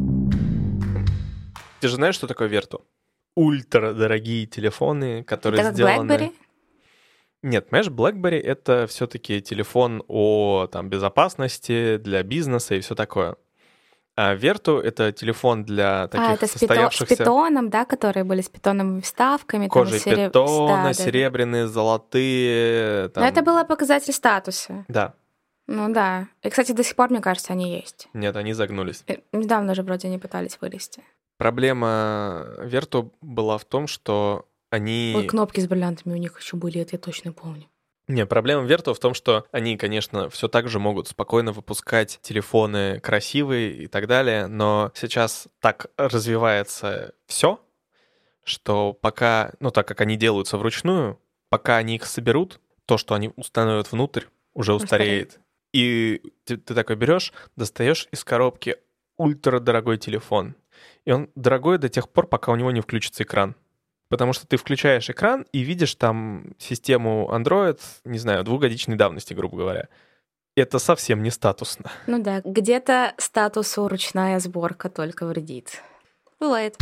[1.82, 2.86] Ты же знаешь, что такое Верту?
[3.36, 6.12] Ультра дорогие телефоны, которые Это как сделаны...
[6.12, 6.34] BlackBerry?
[7.44, 13.36] Нет, понимаешь, BlackBerry— это все-таки телефон о там, безопасности для бизнеса и все такое.
[14.16, 17.16] А Верту— это телефон для таких а, это с, пито- с состоявшихся...
[17.18, 19.64] питоном, да, которые были с питоновыми вставками.
[19.64, 20.94] там, Кожей сереб- питона, Да, да, да.
[20.94, 23.10] серебряные, золотые.
[23.10, 23.24] Там...
[23.24, 24.86] Но это было показатель статуса.
[24.88, 25.14] Да.
[25.68, 26.28] Ну да.
[26.44, 28.08] И, кстати, до сих пор, мне кажется, они есть.
[28.14, 29.04] Нет, они загнулись.
[29.08, 31.02] Э, Недавно же вроде они пытались вылезти.
[31.38, 35.14] Проблема Верту была в том, что они...
[35.16, 37.70] Ой, кнопки с бриллиантами у них еще были, это я точно помню.
[38.08, 43.00] Не, проблема Верту в том, что они, конечно, все так же могут спокойно выпускать телефоны
[43.00, 47.62] красивые и так далее, но сейчас так развивается все,
[48.44, 53.32] что пока, ну так как они делаются вручную, пока они их соберут, то, что они
[53.36, 55.40] установят внутрь, уже устареет.
[55.72, 58.78] И ты, ты такой берешь, достаешь из коробки
[59.18, 60.56] ультрадорогой телефон.
[61.06, 63.56] И он дорогой до тех пор, пока у него не включится экран.
[64.14, 69.58] Потому что ты включаешь экран и видишь там систему Android, не знаю, двухгодичной давности, грубо
[69.58, 69.88] говоря.
[70.56, 71.90] Это совсем не статусно.
[72.06, 75.82] Ну да, где-то статусу ручная сборка только вредит.
[76.40, 76.78] Бывает.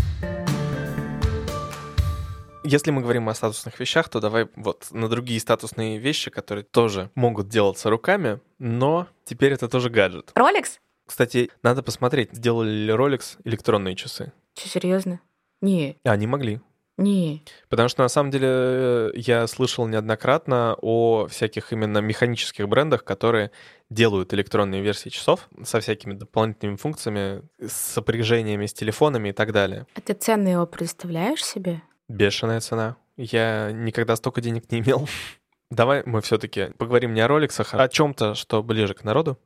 [2.65, 7.11] Если мы говорим о статусных вещах, то давай вот на другие статусные вещи, которые тоже
[7.15, 10.33] могут делаться руками, но теперь это тоже гаджет.
[10.35, 10.79] Rolex?
[11.07, 14.33] Кстати, надо посмотреть, сделали ли Rolex электронные часы.
[14.53, 15.21] Че, серьезно?
[15.61, 16.59] Не, Они могли.
[17.01, 17.43] Не.
[17.69, 23.51] Потому что на самом деле э, я слышал неоднократно о всяких именно механических брендах, которые
[23.89, 29.85] делают электронные версии часов со всякими дополнительными функциями, с сопряжениями с телефонами и так далее.
[29.95, 31.81] А ты цены его представляешь себе?
[32.07, 32.97] Бешеная цена.
[33.17, 35.07] Я никогда столько денег не имел.
[35.69, 39.39] Давай мы все-таки поговорим не о роликсах, а о чем-то, что ближе к народу.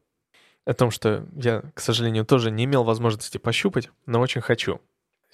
[0.65, 4.82] О том, что я, к сожалению, тоже не имел возможности пощупать, но очень хочу.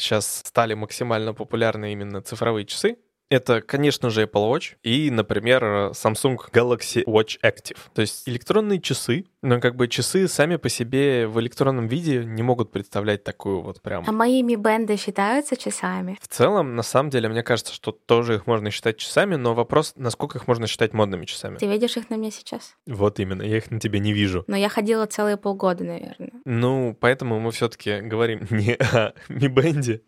[0.01, 2.97] Сейчас стали максимально популярны именно цифровые часы.
[3.31, 5.63] Это, конечно же, Apple Watch и, например,
[5.93, 7.77] Samsung Galaxy Watch Active.
[7.93, 12.43] То есть электронные часы, но как бы часы сами по себе в электронном виде не
[12.43, 14.03] могут представлять такую вот прям...
[14.05, 16.17] А мои Mi бенды считаются часами?
[16.21, 19.93] В целом, на самом деле, мне кажется, что тоже их можно считать часами, но вопрос,
[19.95, 21.57] насколько их можно считать модными часами.
[21.57, 22.75] Ты видишь их на мне сейчас?
[22.85, 24.43] Вот именно, я их на тебе не вижу.
[24.47, 26.33] Но я ходила целые полгода, наверное.
[26.43, 30.01] Ну, поэтому мы все-таки говорим не о Mi Band,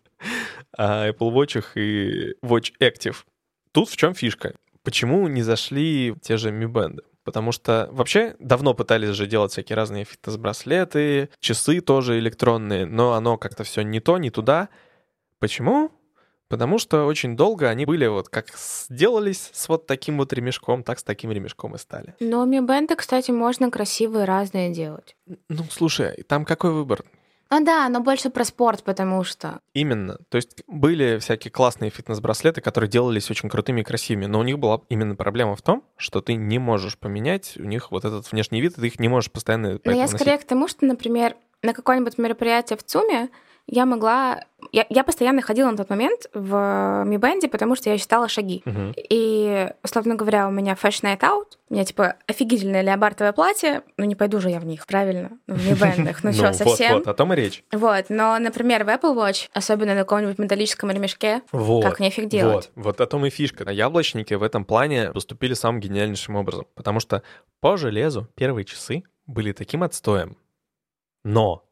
[0.78, 3.16] Apple Watch и Watch Active.
[3.72, 4.54] Тут в чем фишка?
[4.82, 7.00] Почему не зашли те же Mi Band?
[7.24, 13.38] Потому что вообще давно пытались же делать всякие разные фитнес-браслеты, часы тоже электронные, но оно
[13.38, 14.68] как-то все не то, не туда.
[15.38, 15.90] Почему?
[16.48, 20.98] Потому что очень долго они были вот как сделались с вот таким вот ремешком, так
[20.98, 22.14] с таким ремешком и стали.
[22.20, 25.16] Но Mi бенды, кстати, можно красивые разные делать.
[25.48, 27.02] Ну, слушай, там какой выбор?
[27.56, 29.60] Ну да, но больше про спорт, потому что...
[29.74, 30.18] Именно.
[30.28, 34.58] То есть были всякие классные фитнес-браслеты, которые делались очень крутыми и красивыми, но у них
[34.58, 38.60] была именно проблема в том, что ты не можешь поменять у них вот этот внешний
[38.60, 40.16] вид, и ты их не можешь постоянно Но я носить.
[40.16, 43.28] скорее к тому, что, например, на какое-нибудь мероприятие в ЦУМе
[43.66, 44.44] я могла...
[44.72, 46.52] Я, я постоянно ходила на тот момент в
[47.06, 48.62] Mi бенде, потому что я считала шаги.
[48.64, 48.94] Мгм.
[48.96, 54.04] И, условно говоря, у меня Fashion Night Out, у меня, типа, офигительное леопардовое платье, ну,
[54.04, 55.30] не пойду же я в них, правильно?
[55.46, 56.94] Ну, в Mi бендах, ну, что, вот, совсем?
[56.94, 57.64] вот, о том и речь.
[57.72, 62.70] Вот, но, например, в Apple Watch, особенно на каком-нибудь металлическом ремешке, как нефиг делать.
[62.74, 63.70] Вот, вот о том и фишка.
[63.70, 67.22] Яблочники в этом плане поступили самым гениальнейшим образом, потому что
[67.60, 70.36] по железу первые часы были таким отстоем.
[71.24, 71.63] Но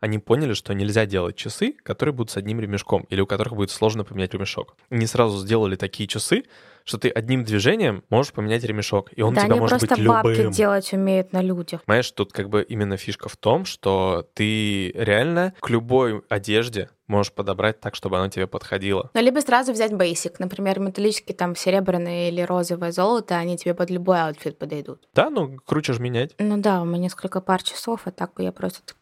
[0.00, 3.70] они поняли, что нельзя делать часы, которые будут с одним ремешком, или у которых будет
[3.70, 4.76] сложно поменять ремешок.
[4.90, 6.44] Они сразу сделали такие часы,
[6.84, 9.96] что ты одним движением можешь поменять ремешок, и он да, у тебя они может просто
[9.96, 10.52] быть бабки любым.
[10.52, 11.84] делать умеют на людях.
[11.84, 17.32] Понимаешь, тут как бы именно фишка в том, что ты реально к любой одежде можешь
[17.32, 19.10] подобрать так, чтобы она тебе подходила.
[19.14, 23.90] Ну, либо сразу взять basic, например, металлический там серебряное или розовое золото, они тебе под
[23.90, 25.06] любой outfit подойдут.
[25.14, 26.34] Да, ну круче ж менять.
[26.38, 28.94] Ну да, у меня несколько пар часов, а так бы я просто...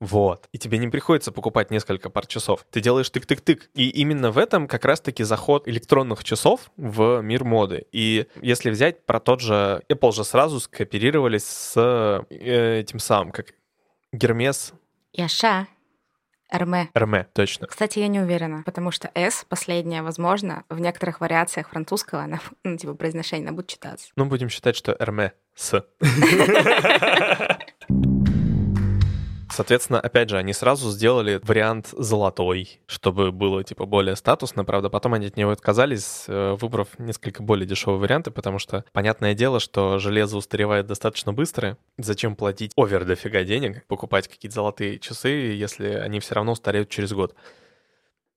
[0.00, 0.48] Вот.
[0.52, 2.66] И тебе не приходится покупать несколько пар часов.
[2.70, 3.62] Ты делаешь тык-тык-тык.
[3.74, 7.86] И именно в этом как раз-таки заход электронных часов в мир моды.
[7.92, 9.82] И если взять про тот же...
[9.88, 11.74] Apple же сразу скооперировались с
[12.30, 13.54] э, этим самым, как
[14.12, 14.72] Гермес.
[15.12, 15.66] Яша.
[16.50, 16.90] Эрме.
[16.94, 17.66] Эрме, точно.
[17.66, 22.76] Кстати, я не уверена, потому что S, последняя, возможно, в некоторых вариациях французского, она, ну,
[22.76, 24.08] типа, произношение, она будет читаться.
[24.16, 25.84] Ну, будем считать, что Эрме с.
[29.56, 34.66] Соответственно, опять же, они сразу сделали вариант золотой, чтобы было, типа, более статусно.
[34.66, 39.32] Правда, потом они от него отказались, э, выбрав несколько более дешевые варианты, потому что, понятное
[39.32, 41.78] дело, что железо устаревает достаточно быстро.
[41.96, 47.14] Зачем платить овер дофига денег, покупать какие-то золотые часы, если они все равно устареют через
[47.14, 47.34] год?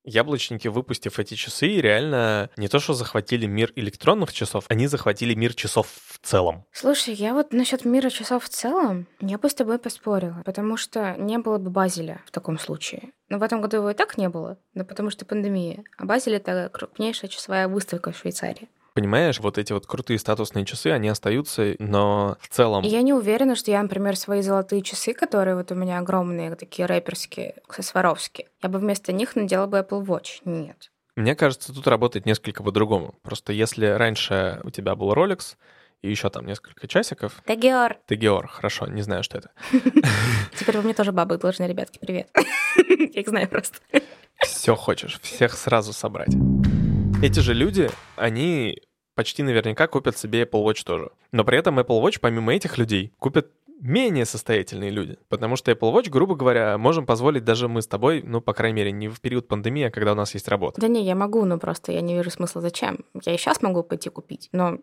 [0.03, 5.53] Яблочники, выпустив эти часы, реально не то что захватили мир электронных часов, они захватили мир
[5.53, 6.65] часов в целом.
[6.71, 11.15] Слушай, я вот насчет мира часов в целом, я бы с тобой поспорила, потому что
[11.17, 13.11] не было бы Базеля в таком случае.
[13.29, 15.83] Но в этом году его и так не было, но потому что пандемия.
[15.97, 20.87] А Базель— это крупнейшая часовая выставка в Швейцарии понимаешь, вот эти вот крутые статусные часы,
[20.87, 22.83] они остаются, но в целом...
[22.83, 26.85] Я не уверена, что я, например, свои золотые часы, которые вот у меня огромные, такие
[26.85, 30.41] рэперские, Сваровские, я бы вместо них надела бы Apple Watch.
[30.43, 30.91] Нет.
[31.15, 33.15] Мне кажется, тут работает несколько по-другому.
[33.21, 35.55] Просто если раньше у тебя был Rolex,
[36.01, 37.41] и еще там несколько часиков.
[37.45, 37.97] Тегиор.
[38.05, 39.51] Тегиор, хорошо, не знаю, что это.
[40.55, 42.29] Теперь вы мне тоже бабы должны, ребятки, привет.
[42.75, 43.77] Я их знаю просто.
[44.41, 46.33] Все хочешь, всех сразу собрать.
[47.21, 48.81] Эти же люди, они
[49.19, 51.09] почти наверняка купят себе Apple Watch тоже.
[51.33, 53.51] Но при этом Apple Watch, помимо этих людей, купят
[53.81, 55.17] менее состоятельные люди.
[55.27, 58.77] Потому что Apple Watch, грубо говоря, можем позволить даже мы с тобой, ну, по крайней
[58.77, 60.79] мере, не в период пандемии, а когда у нас есть работа.
[60.79, 62.99] Да не, я могу, но просто я не вижу смысла зачем.
[63.25, 64.77] Я и сейчас могу пойти купить, но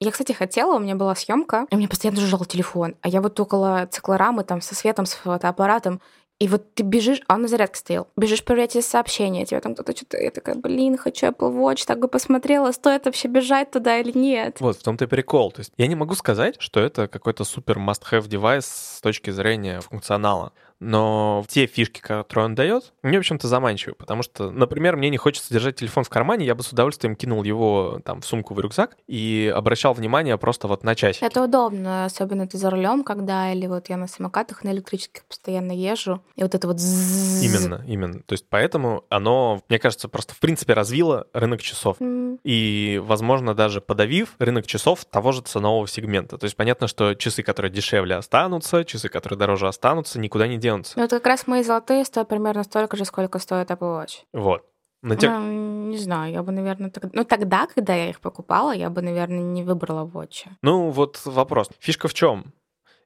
[0.00, 2.94] я, кстати, хотела, у меня была съемка, и у меня постоянно жужжал телефон.
[3.02, 6.00] А я вот около циклорамы, там, со светом, с фотоаппаратом,
[6.38, 8.08] и вот ты бежишь, а он на зарядке стоял.
[8.16, 10.18] Бежишь проверять эти сообщения, тебе там кто-то что-то...
[10.18, 14.60] Я такая, блин, хочу Apple Watch, так бы посмотрела, стоит вообще бежать туда или нет.
[14.60, 15.50] Вот, в том-то и прикол.
[15.50, 19.80] То есть я не могу сказать, что это какой-то супер must-have девайс с точки зрения
[19.80, 25.10] функционала но те фишки, которые он дает, мне, в общем-то, заманчивы, потому что, например, мне
[25.10, 28.54] не хочется держать телефон в кармане, я бы с удовольствием кинул его там в сумку,
[28.54, 31.24] в рюкзак и обращал внимание просто вот на часики.
[31.24, 35.72] Это удобно, особенно ты за рулем, когда, или вот я на самокатах, на электрических постоянно
[35.72, 38.20] езжу, и вот это вот Именно, именно.
[38.20, 42.00] То есть поэтому оно, мне кажется, просто в принципе развило рынок часов.
[42.00, 42.38] Mm.
[42.44, 46.38] И, возможно, даже подавив рынок часов того же ценового сегмента.
[46.38, 50.98] То есть понятно, что часы, которые дешевле останутся, часы, которые дороже останутся, никуда не денутся.
[50.98, 54.24] Ну, это как раз мои золотые стоят примерно столько же, сколько стоит Apple Watch.
[54.32, 54.64] Вот.
[55.02, 55.30] Но те...
[55.30, 57.10] ну, не знаю, я бы, наверное, тогда...
[57.12, 60.46] Ну, тогда, когда я их покупала, я бы, наверное, не выбрала Watch.
[60.62, 61.70] Ну, вот вопрос.
[61.78, 62.52] Фишка в чем?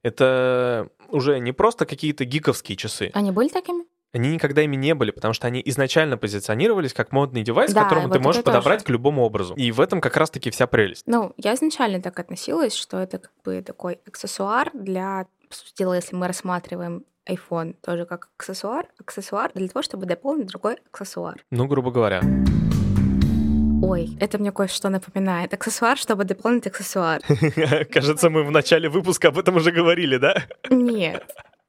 [0.02, 3.10] Это уже не просто какие-то гиковские часы.
[3.12, 3.84] Они были такими?
[4.12, 8.08] Они никогда ими не были, потому что они изначально позиционировались как модный девайс, да, которому
[8.08, 8.86] вот ты можешь подобрать тоже.
[8.86, 9.54] к любому образу.
[9.54, 11.04] И в этом как раз-таки вся прелесть.
[11.06, 15.94] Ну, я изначально так относилась, что это как бы такой аксессуар для, по сути дела,
[15.94, 21.44] если мы рассматриваем iPhone тоже как аксессуар, аксессуар для того, чтобы дополнить другой аксессуар.
[21.50, 22.20] Ну, грубо говоря.
[23.82, 25.54] Ой, это мне кое-что напоминает.
[25.54, 27.20] Аксессуар, чтобы дополнить аксессуар.
[27.92, 30.34] Кажется, мы в начале выпуска об этом уже говорили, да?
[30.68, 31.24] Нет.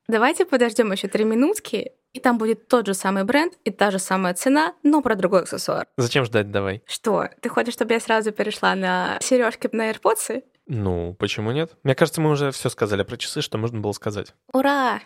[0.08, 4.00] Давайте подождем еще три минутки, и там будет тот же самый бренд и та же
[4.00, 5.88] самая цена, но про другой аксессуар.
[5.96, 6.84] Зачем ждать, давай?
[6.86, 7.30] Что?
[7.40, 10.44] Ты хочешь, чтобы я сразу перешла на сережки на AirPods?
[10.68, 11.72] Ну, почему нет?
[11.84, 14.34] Мне кажется, мы уже все сказали про часы, что можно было сказать.
[14.54, 15.00] Ура!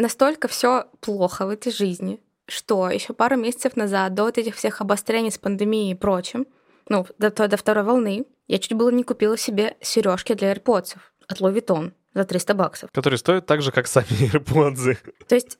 [0.00, 4.80] Настолько все плохо в этой жизни, что еще пару месяцев назад, до вот этих всех
[4.80, 6.46] обострений с пандемией и прочим,
[6.88, 10.96] ну, до, до второй волны, я чуть было не купила себе сережки для AirPods
[11.28, 12.90] от Louis Vuitton за 300 баксов.
[12.92, 14.96] Которые стоят так же, как сами AirPods.
[15.28, 15.58] То есть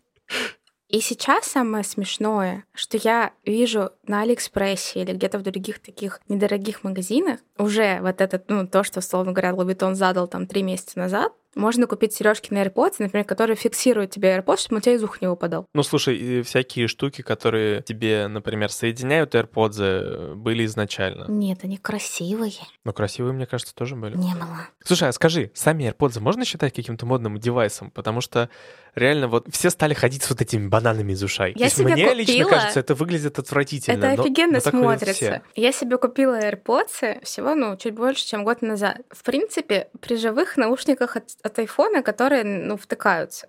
[0.91, 6.83] и сейчас самое смешное, что я вижу на Алиэкспрессе или где-то в других таких недорогих
[6.83, 10.99] магазинах уже вот этот, ну, то, что, условно говоря, Louis Vuitton задал там три месяца
[10.99, 15.03] назад, можно купить сережки на AirPods, например, которые фиксируют тебе AirPods, чтобы у тебя из
[15.03, 15.67] уха не выпадал.
[15.75, 21.27] Ну, слушай, всякие штуки, которые тебе, например, соединяют AirPods, э, были изначально.
[21.29, 22.53] Нет, они красивые.
[22.85, 24.17] Ну, красивые, мне кажется, тоже были.
[24.17, 24.69] Не было.
[24.85, 27.91] Слушай, а скажи, сами AirPods можно считать каким-то модным девайсом?
[27.91, 28.49] Потому что
[28.95, 31.53] реально вот все стали ходить с вот этими бананами из ушей.
[31.57, 32.19] Я себе мне купила...
[32.19, 34.05] лично кажется, это выглядит отвратительно.
[34.05, 35.43] Это офигенно но, но смотрится.
[35.55, 38.99] Я себе купила AirPods всего, ну, чуть больше, чем год назад.
[39.11, 43.49] В принципе, при живых наушниках от, от iPhone, которые, ну, втыкаются.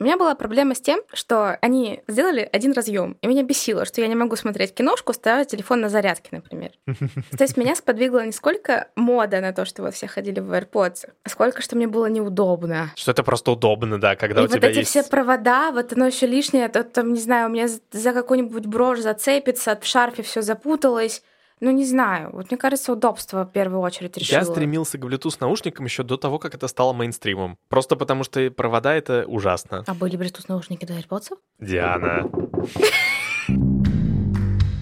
[0.00, 4.00] У меня была проблема с тем, что они сделали один разъем, и меня бесило, что
[4.00, 6.72] я не могу смотреть киношку, ставя телефон на зарядке, например.
[6.84, 11.10] То есть меня сподвигла не сколько мода на то, что вот все ходили в AirPods,
[11.22, 12.90] а сколько, что мне было неудобно.
[12.96, 14.90] Что это просто удобно, да, когда и у тебя вот эти есть...
[14.90, 18.98] все провода, вот оно еще лишнее, то, там, не знаю, у меня за какую-нибудь брошь
[18.98, 21.22] зацепится, в шарфе все запуталось,
[21.60, 22.30] Ну, не знаю.
[22.32, 24.40] Вот мне кажется, удобство в первую очередь решило.
[24.40, 27.58] Я стремился к Bluetooth наушникам еще до того, как это стало мейнстримом.
[27.68, 29.84] Просто потому что провода это ужасно.
[29.86, 31.38] А были Bluetooth наушники до AirPods?
[31.60, 32.28] Диана.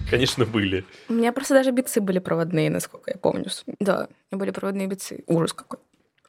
[0.09, 0.85] Конечно, были.
[1.09, 3.45] У меня просто даже бицы были проводные, насколько я помню.
[3.79, 5.23] Да, у меня были проводные бицы.
[5.25, 5.79] Ужас какой.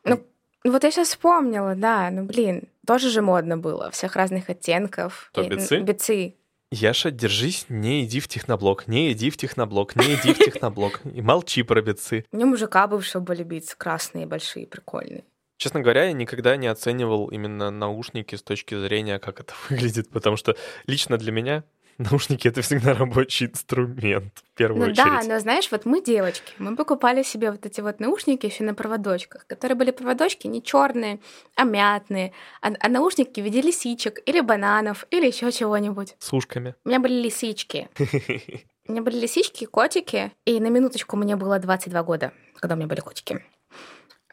[0.05, 0.25] Ну,
[0.65, 5.31] вот я сейчас вспомнила, да, ну блин, тоже же модно было, всех разных оттенков.
[5.35, 5.81] То И, бицы?
[5.81, 6.37] Бицы.
[6.75, 11.01] Яша, держись, не иди в техноблок, не иди в техноблок, не иди в техноблок.
[11.05, 12.25] И молчи про битсы.
[12.33, 15.23] У меня мужика бывшего были бицы красные, большие, прикольные.
[15.57, 20.37] Честно говоря, я никогда не оценивал именно наушники с точки зрения, как это выглядит, потому
[20.37, 20.57] что
[20.89, 21.63] лично для меня
[22.11, 25.29] наушники— это всегда рабочий инструмент, в первую Ну да, очередь.
[25.29, 29.47] но знаешь, вот мы девочки, мы покупали себе вот эти вот наушники еще на проводочках,
[29.47, 31.21] которые были проводочки не черные,
[31.57, 36.17] а мятные, а, а наушники в виде лисичек или бананов или еще чего-нибудь.
[36.19, 36.75] С ушками.
[36.85, 37.89] У меня были лисички.
[38.87, 42.87] У меня были лисички, котики, и на минуточку мне было 22 года, когда у меня
[42.87, 43.43] были котики.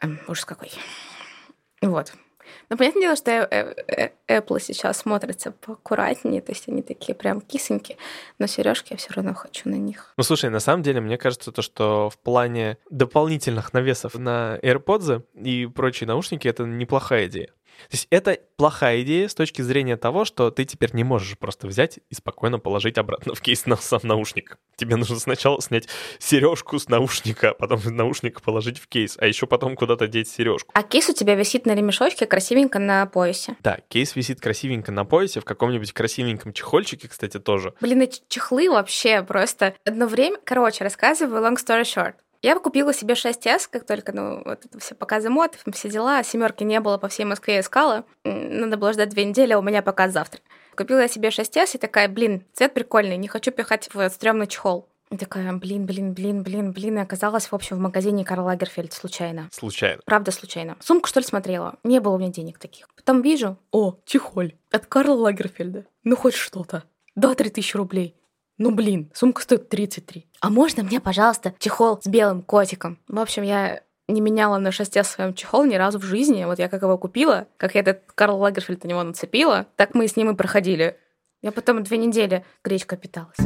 [0.02, 0.70] Эм, Ужас какой.
[1.80, 2.12] Вот.
[2.68, 7.14] Ну, понятное дело, что э, э, э, Apple сейчас смотрятся поаккуратнее, то есть они такие
[7.14, 7.96] прям кисоньки,
[8.38, 10.12] но сережки я все равно хочу на них.
[10.16, 15.24] Ну, слушай, на самом деле, мне кажется, то, что в плане дополнительных навесов на AirPods
[15.34, 17.50] и прочие наушники, это неплохая идея.
[17.90, 21.66] То есть это плохая идея с точки зрения того, что ты теперь не можешь просто
[21.66, 24.58] взять и спокойно положить обратно в кейс на сам наушник.
[24.76, 29.46] Тебе нужно сначала снять сережку с наушника, а потом наушник положить в кейс, а еще
[29.46, 30.70] потом куда-то деть сережку.
[30.74, 33.56] А кейс у тебя висит на ремешочке красивенько на поясе.
[33.60, 37.74] Да, кейс висит красивенько на поясе, в каком-нибудь красивеньком чехольчике, кстати, тоже.
[37.80, 40.38] Блин, эти чехлы вообще просто одно время...
[40.44, 42.14] Короче, рассказываю long story short.
[42.42, 46.64] Я купила себе 6S, как только, ну, вот это все показы мод, все дела, семерки
[46.64, 48.04] не было, по всей Москве искала.
[48.24, 50.40] Надо было ждать две недели, а у меня показ завтра.
[50.76, 54.88] Купила я себе 6S и такая, блин, цвет прикольный, не хочу пихать в стрёмный чехол.
[55.10, 58.92] И такая, блин, блин, блин, блин, блин, и оказалась, в общем, в магазине Карл Лагерфельд
[58.92, 59.48] случайно.
[59.52, 60.00] Случайно.
[60.06, 60.76] Правда, случайно.
[60.80, 61.76] Сумку, что ли, смотрела?
[61.84, 62.88] Не было у меня денег таких.
[62.96, 65.84] Потом вижу, о, чехоль от Карла Лагерфельда.
[66.02, 66.84] Ну, хоть что-то.
[67.14, 68.16] Да, 3000 рублей.
[68.58, 70.26] Ну, блин, сумка стоит 33.
[70.40, 72.98] А можно мне, пожалуйста, чехол с белым котиком?
[73.08, 76.44] В общем, я не меняла на шесте своем чехол ни разу в жизни.
[76.44, 80.06] Вот я как его купила, как я этот Карл Лагерфельд на него нацепила, так мы
[80.06, 80.96] с ним и проходили.
[81.40, 83.38] Я потом две недели гречкой питалась.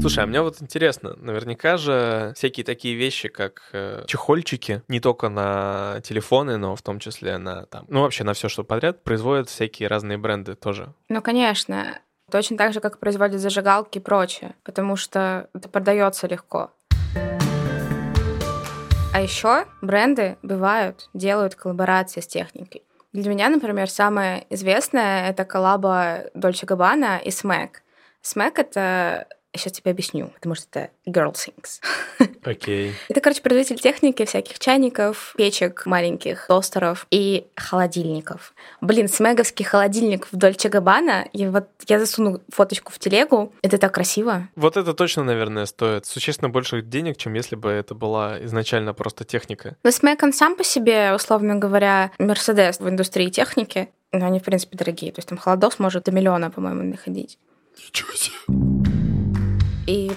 [0.00, 5.30] Слушай, а мне вот интересно, наверняка же всякие такие вещи, как э, чехольчики, не только
[5.30, 9.48] на телефоны, но в том числе на там, ну вообще на все, что подряд, производят
[9.48, 10.92] всякие разные бренды тоже.
[11.08, 11.98] Ну, конечно.
[12.34, 16.72] Точно так же, как производят зажигалки и прочее, потому что это продается легко.
[19.12, 22.82] А еще бренды бывают, делают коллаборации с техникой.
[23.12, 27.70] Для меня, например, самое известное— это коллаба Dolce Gabbana и Smack.
[28.24, 29.28] Smack— это...
[29.54, 31.80] Сейчас тебе объясню, потому что это Girl Things.
[32.44, 32.92] Окей.
[33.08, 38.52] Это, короче, производитель техники, всяких чайников, печек маленьких, тостеров и холодильников.
[38.80, 43.94] Блин, смеговский холодильник в Дольче Габбана, и вот я засуну фоточку в телегу, это так
[43.94, 44.48] красиво.
[44.56, 49.24] Вот это точно, наверное, стоит существенно больших денег, чем если бы это была изначально просто
[49.24, 49.76] техника.
[49.84, 54.42] Но Смэк, он сам по себе, условно говоря, Мерседес в индустрии техники, но они, в
[54.42, 55.12] принципе, дорогие.
[55.12, 57.38] То есть там холодос может до миллиона, по-моему, находить.
[57.76, 59.03] Ничего себе.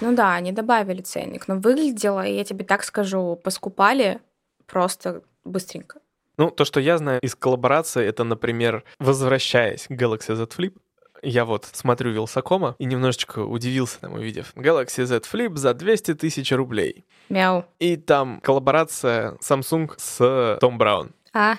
[0.08, 4.22] Ну да, они добавили ценник, но выглядело, и я тебе так скажу, поскупали
[4.66, 6.00] просто быстренько.
[6.38, 10.74] Ну, то, что я знаю из коллаборации, это, например, возвращаясь к Galaxy Z Flip,
[11.22, 16.14] я вот смотрю Wylsacom а и немножечко удивился, там, увидев Galaxy Z Flip за 200
[16.14, 17.06] тысяч рублей.
[17.28, 17.66] Мяу.
[17.80, 21.12] И там коллаборация Samsung с Thom Browne.
[21.34, 21.56] А,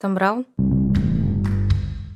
[0.00, 0.46] Thom Browne?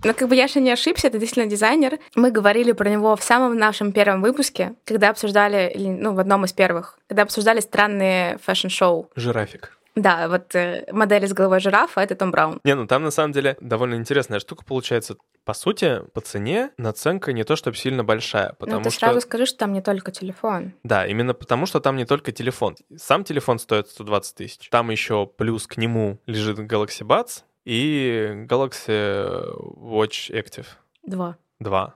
[0.05, 1.99] Ну, как бы я же не ошибся, это действительно дизайнер.
[2.15, 6.53] Мы говорили про него в самом нашем первом выпуске, когда обсуждали, ну, в одном из
[6.53, 9.11] первых, когда обсуждали странные fashion-шоу.
[9.17, 9.79] Жирафик.
[9.97, 12.61] Да, вот э, модель с головой жирафа— это Том Браун.
[12.63, 15.17] Не, ну там на самом деле довольно интересная штука получается.
[15.45, 19.01] По сути, по цене наценка не то чтобы сильно большая, потому Ну, ты что...
[19.01, 20.73] сразу скажи, что там не только телефон.
[20.85, 22.77] Да, именно потому, что там не только телефон.
[22.97, 24.69] Сам телефон стоит 120 тысяч.
[24.69, 29.45] Там еще плюс к нему лежит Galaxy Buds и Galaxy
[29.77, 30.67] Watch Active
[31.03, 31.37] Два.
[31.61, 31.95] 2.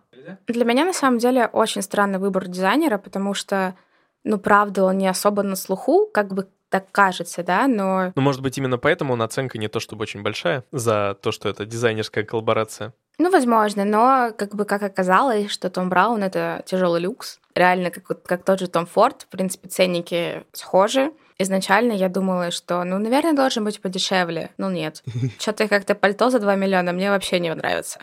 [0.48, 3.74] Для меня, на самом деле, очень странный выбор дизайнера, потому что,
[4.22, 8.40] ну, правда, он не особо на слуху, как бы так кажется, да, но Ну, может
[8.42, 12.92] быть, именно поэтому наценка не то чтобы очень большая за то, что это дизайнерская коллаборация.
[13.18, 17.40] Ну, возможно, но как бы как оказалось, что Том Браун— это тяжелый люкс.
[17.54, 21.12] Реально, как, вот- как тот же Том Форд, в принципе, ценники схожи.
[21.42, 24.50] Изначально я думала, что, ну, наверное, должен быть подешевле.
[24.58, 25.02] Ну, нет.
[25.40, 27.98] Что-то как-то пальто за 2 миллиона мне вообще не нравится.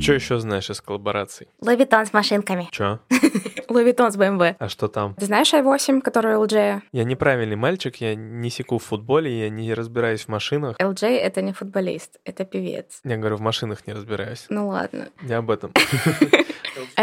[0.00, 1.46] Что еще знаешь из коллабораций?
[1.64, 2.68] Левитон с машинками.
[2.72, 2.98] Че?
[3.68, 4.56] Левитон с BMW.
[4.58, 5.14] А что там?
[5.14, 6.82] Ты знаешь i8, который LG?
[6.90, 10.76] Я неправильный мальчик, я не секу в футболе, я не разбираюсь в машинах.
[10.80, 13.00] LG— это не футболист, это певец.
[13.04, 14.46] Я говорю, в машинах не разбираюсь.
[14.48, 15.10] Ну ладно.
[15.22, 15.72] Я об этом.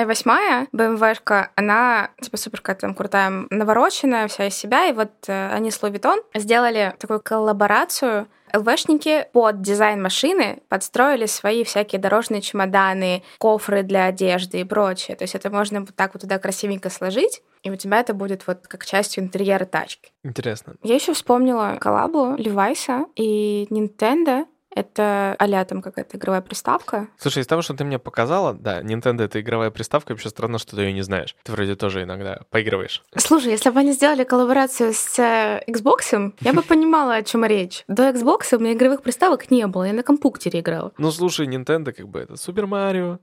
[0.04, 5.52] i8, BMW-шка, она типа супер какая-то там крутая, навороченная вся из себя, и вот э,
[5.54, 12.42] они с Louis Vuitton сделали такую коллаборацию ЛВшники под дизайн машины подстроили свои всякие дорожные
[12.42, 15.16] чемоданы, кофры для одежды и прочее.
[15.16, 18.48] То есть это можно вот так вот туда красивенько сложить, и у тебя это будет
[18.48, 20.12] вот как частью интерьера тачки.
[20.24, 20.76] Интересно.
[20.84, 24.46] Я еще вспомнила коллабу Левайса и Nintendo
[24.76, 27.08] это а там какая-то игровая приставка.
[27.18, 30.76] Слушай, из того, что ты мне показала, да, Nintendo— это игровая приставка, вообще странно, что
[30.76, 31.36] ты ее не знаешь.
[31.44, 33.04] Ты вроде тоже иногда поигрываешь.
[33.18, 37.84] Слушай, если бы они сделали коллаборацию с э, Xbox, я бы понимала, о чем речь.
[37.88, 40.94] До Xbox у меня игровых приставок не было, я на компьютере играла.
[40.98, 43.20] Ну, слушай, Nintendo как бы это Супер Марио.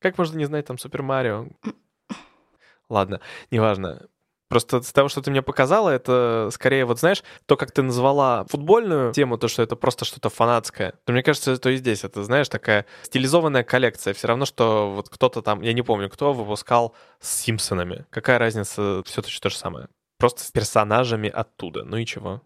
[0.00, 1.48] Как можно не знать там Супер Марио?
[2.88, 3.20] Ладно,
[3.50, 4.08] неважно.
[4.48, 8.44] Просто с того, что ты мне показала, это скорее, вот знаешь, то, как ты назвала
[8.48, 10.94] футбольную тему, то, что это просто что-то фанатское.
[11.04, 14.14] То мне кажется, это и здесь, это, знаешь, такая стилизованная коллекция.
[14.14, 18.06] Все равно, что вот кто-то там, я не помню, кто выпускал с Симпсонами.
[18.10, 19.88] Какая разница, все точно то же самое.
[20.18, 21.84] Просто с персонажами оттуда.
[21.84, 22.40] Ну и чего?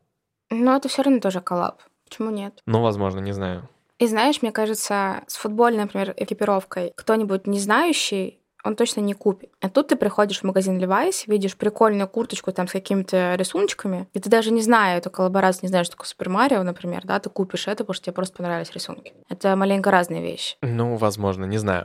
[0.50, 1.82] Ну, это все равно тоже коллаб.
[2.08, 2.60] Почему нет?
[2.66, 3.68] Ну, возможно, не знаю.
[3.98, 9.50] И знаешь, мне кажется, с футбольной, например, экипировкой кто-нибудь не знающий он точно не купит.
[9.60, 14.20] А тут ты приходишь в магазин Levi's, видишь прикольную курточку там с какими-то рисуночками, и
[14.20, 17.30] ты даже не зная эту коллаборацию, не знаешь, что такое Супер Марио, например, да, ты
[17.30, 19.12] купишь это, потому что тебе просто понравились рисунки.
[19.28, 20.56] Это маленько разные вещи.
[20.62, 21.84] Ну, возможно, не знаю.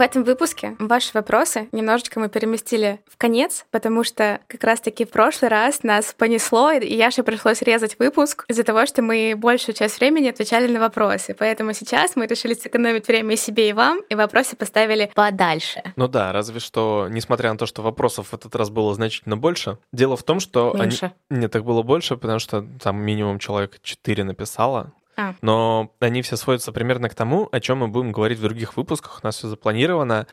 [0.00, 5.10] В этом выпуске ваши вопросы немножечко мы переместили в конец, потому что как раз-таки в
[5.10, 10.00] прошлый раз нас понесло, и Яше пришлось резать выпуск из-за того, что мы большую часть
[10.00, 11.36] времени отвечали на вопросы.
[11.38, 15.82] Поэтому сейчас мы решили сэкономить время и себе, и вам, и вопросы поставили подальше.
[15.96, 19.76] Ну да, разве что, несмотря на то, что вопросов в этот раз было значительно больше,
[19.92, 20.74] дело в том, что...
[20.78, 21.12] Меньше.
[21.28, 21.40] Они...
[21.40, 25.34] Нет, так было больше, потому что там минимум человек 4 написало, а.
[25.42, 29.20] Но они все сводятся примерно к тому, о чем мы будем говорить в других выпусках.
[29.22, 30.26] У нас все запланировано.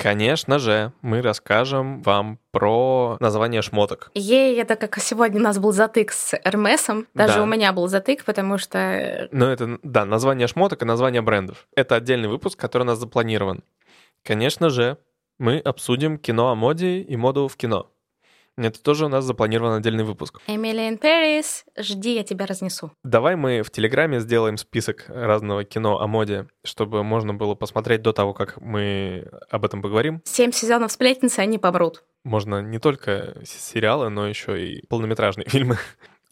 [0.00, 4.10] Конечно же, мы расскажем вам про название шмоток.
[4.14, 7.06] Ей, это как сегодня у нас был затык с Эрмесом.
[7.12, 7.42] Даже да.
[7.42, 9.28] у меня был затык, потому что...
[9.30, 11.66] Ну, это, да, название шмоток и название брендов.
[11.76, 13.62] Это отдельный выпуск, который у нас запланирован.
[14.24, 14.96] Конечно же,
[15.38, 17.90] мы обсудим кино о моде и моду в кино.
[18.66, 20.40] Это тоже у нас запланирован отдельный выпуск.
[20.46, 22.92] Эмили in Paris, жди, я тебя разнесу.
[23.02, 28.12] Давай мы в Телеграме сделаем список разного кино о моде, чтобы можно было посмотреть до
[28.12, 30.20] того, как мы об этом поговорим.
[30.24, 32.04] Семь сезонов сплетницы, они помрут.
[32.24, 35.78] Можно не только сериалы, но еще и полнометражные фильмы.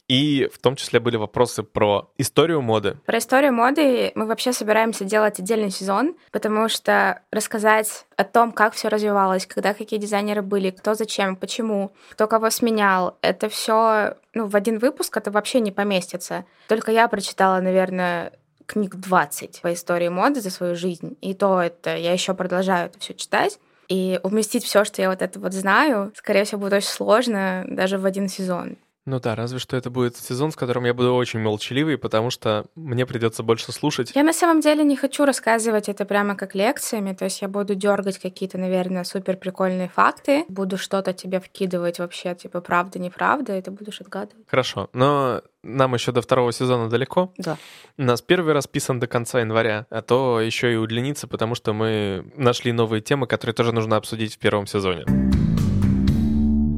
[0.09, 2.97] И в том числе были вопросы про историю моды.
[3.05, 8.73] Про историю моды мы вообще собираемся делать отдельный сезон, потому что рассказать о том, как
[8.73, 14.47] все развивалось, когда какие дизайнеры были, кто зачем, почему, кто кого сменял, это все ну,
[14.47, 16.47] в один выпуск это вообще не поместится.
[16.69, 18.33] Только я прочитала, наверное,
[18.65, 21.17] книг 20 по истории моды за свою жизнь.
[21.21, 23.59] И то это я еще продолжаю это все читать.
[23.89, 27.99] И уместить все, что я вот это вот знаю, скорее всего, будет очень сложно даже
[27.99, 28.77] в один сезон.
[29.09, 32.67] Ну да, разве что это будет сезон, в котором я буду очень молчаливый, потому что
[32.75, 34.13] мне придется больше слушать.
[34.15, 37.75] Я на самом деле не хочу рассказывать это прямо как лекциями, то есть я буду
[37.75, 43.63] дергать какие-то, наверное, супер прикольные факты, буду что-то тебе вкидывать вообще, типа правда, неправда, и
[43.63, 44.45] ты будешь отгадывать.
[44.47, 47.33] Хорошо, но нам еще до второго сезона далеко.
[47.39, 47.57] Да.
[47.97, 52.31] У нас первый расписан до конца января, а то еще и удлинится, потому что мы
[52.37, 55.07] нашли новые темы, которые тоже нужно обсудить в первом сезоне.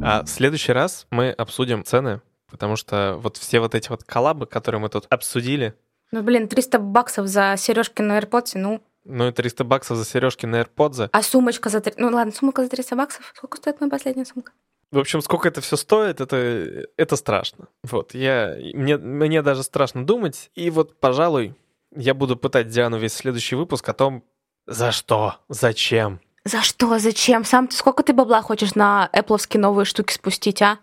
[0.03, 4.47] А в следующий раз мы обсудим цены, потому что вот все вот эти вот коллабы,
[4.47, 5.75] которые мы тут обсудили.
[6.11, 8.83] Ну, блин, 300 баксов за сережки на AirPods, ну...
[9.05, 11.11] Ну и 300 баксов за сережки на AirPods.
[11.13, 11.83] А сумочка за...
[11.97, 13.33] Ну ладно, сумка за 300 баксов.
[13.37, 14.53] Сколько стоит моя последняя сумка?
[14.91, 17.69] В общем, сколько это все стоит, это, это страшно.
[17.85, 20.51] Вот, я, мне, мне даже страшно думать.
[20.55, 21.55] И вот, пожалуй,
[21.95, 24.25] я буду пытать Диану весь следующий выпуск о том,
[24.67, 26.99] за что, зачем, за что?
[26.99, 27.45] Зачем?
[27.45, 30.79] Сам ты сколько ты бабла хочешь на Apple новые штуки спустить, а?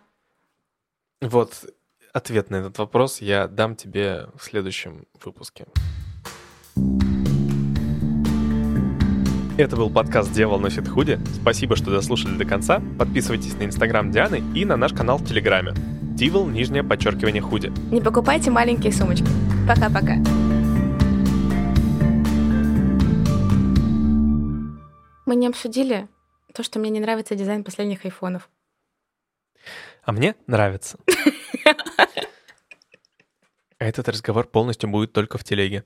[1.21, 1.65] Вот
[2.13, 5.65] ответ на этот вопрос я дам тебе в следующем выпуске.
[9.57, 11.19] Это был подкаст «Дьявол носит худи».
[11.41, 12.79] Спасибо, что дослушали до конца.
[12.99, 15.73] Подписывайтесь на инстаграм Дианы и на наш канал в Телеграме.
[16.15, 17.71] Дивол, нижнее подчеркивание худи.
[17.91, 19.27] Не покупайте маленькие сумочки.
[19.67, 20.17] Пока-пока.
[25.27, 26.07] Мы не обсудили
[26.53, 28.49] то, что мне не нравится дизайн последних айфонов.
[30.03, 30.97] А мне нравится.
[33.77, 35.83] Этот разговор полностью будет только в телеге.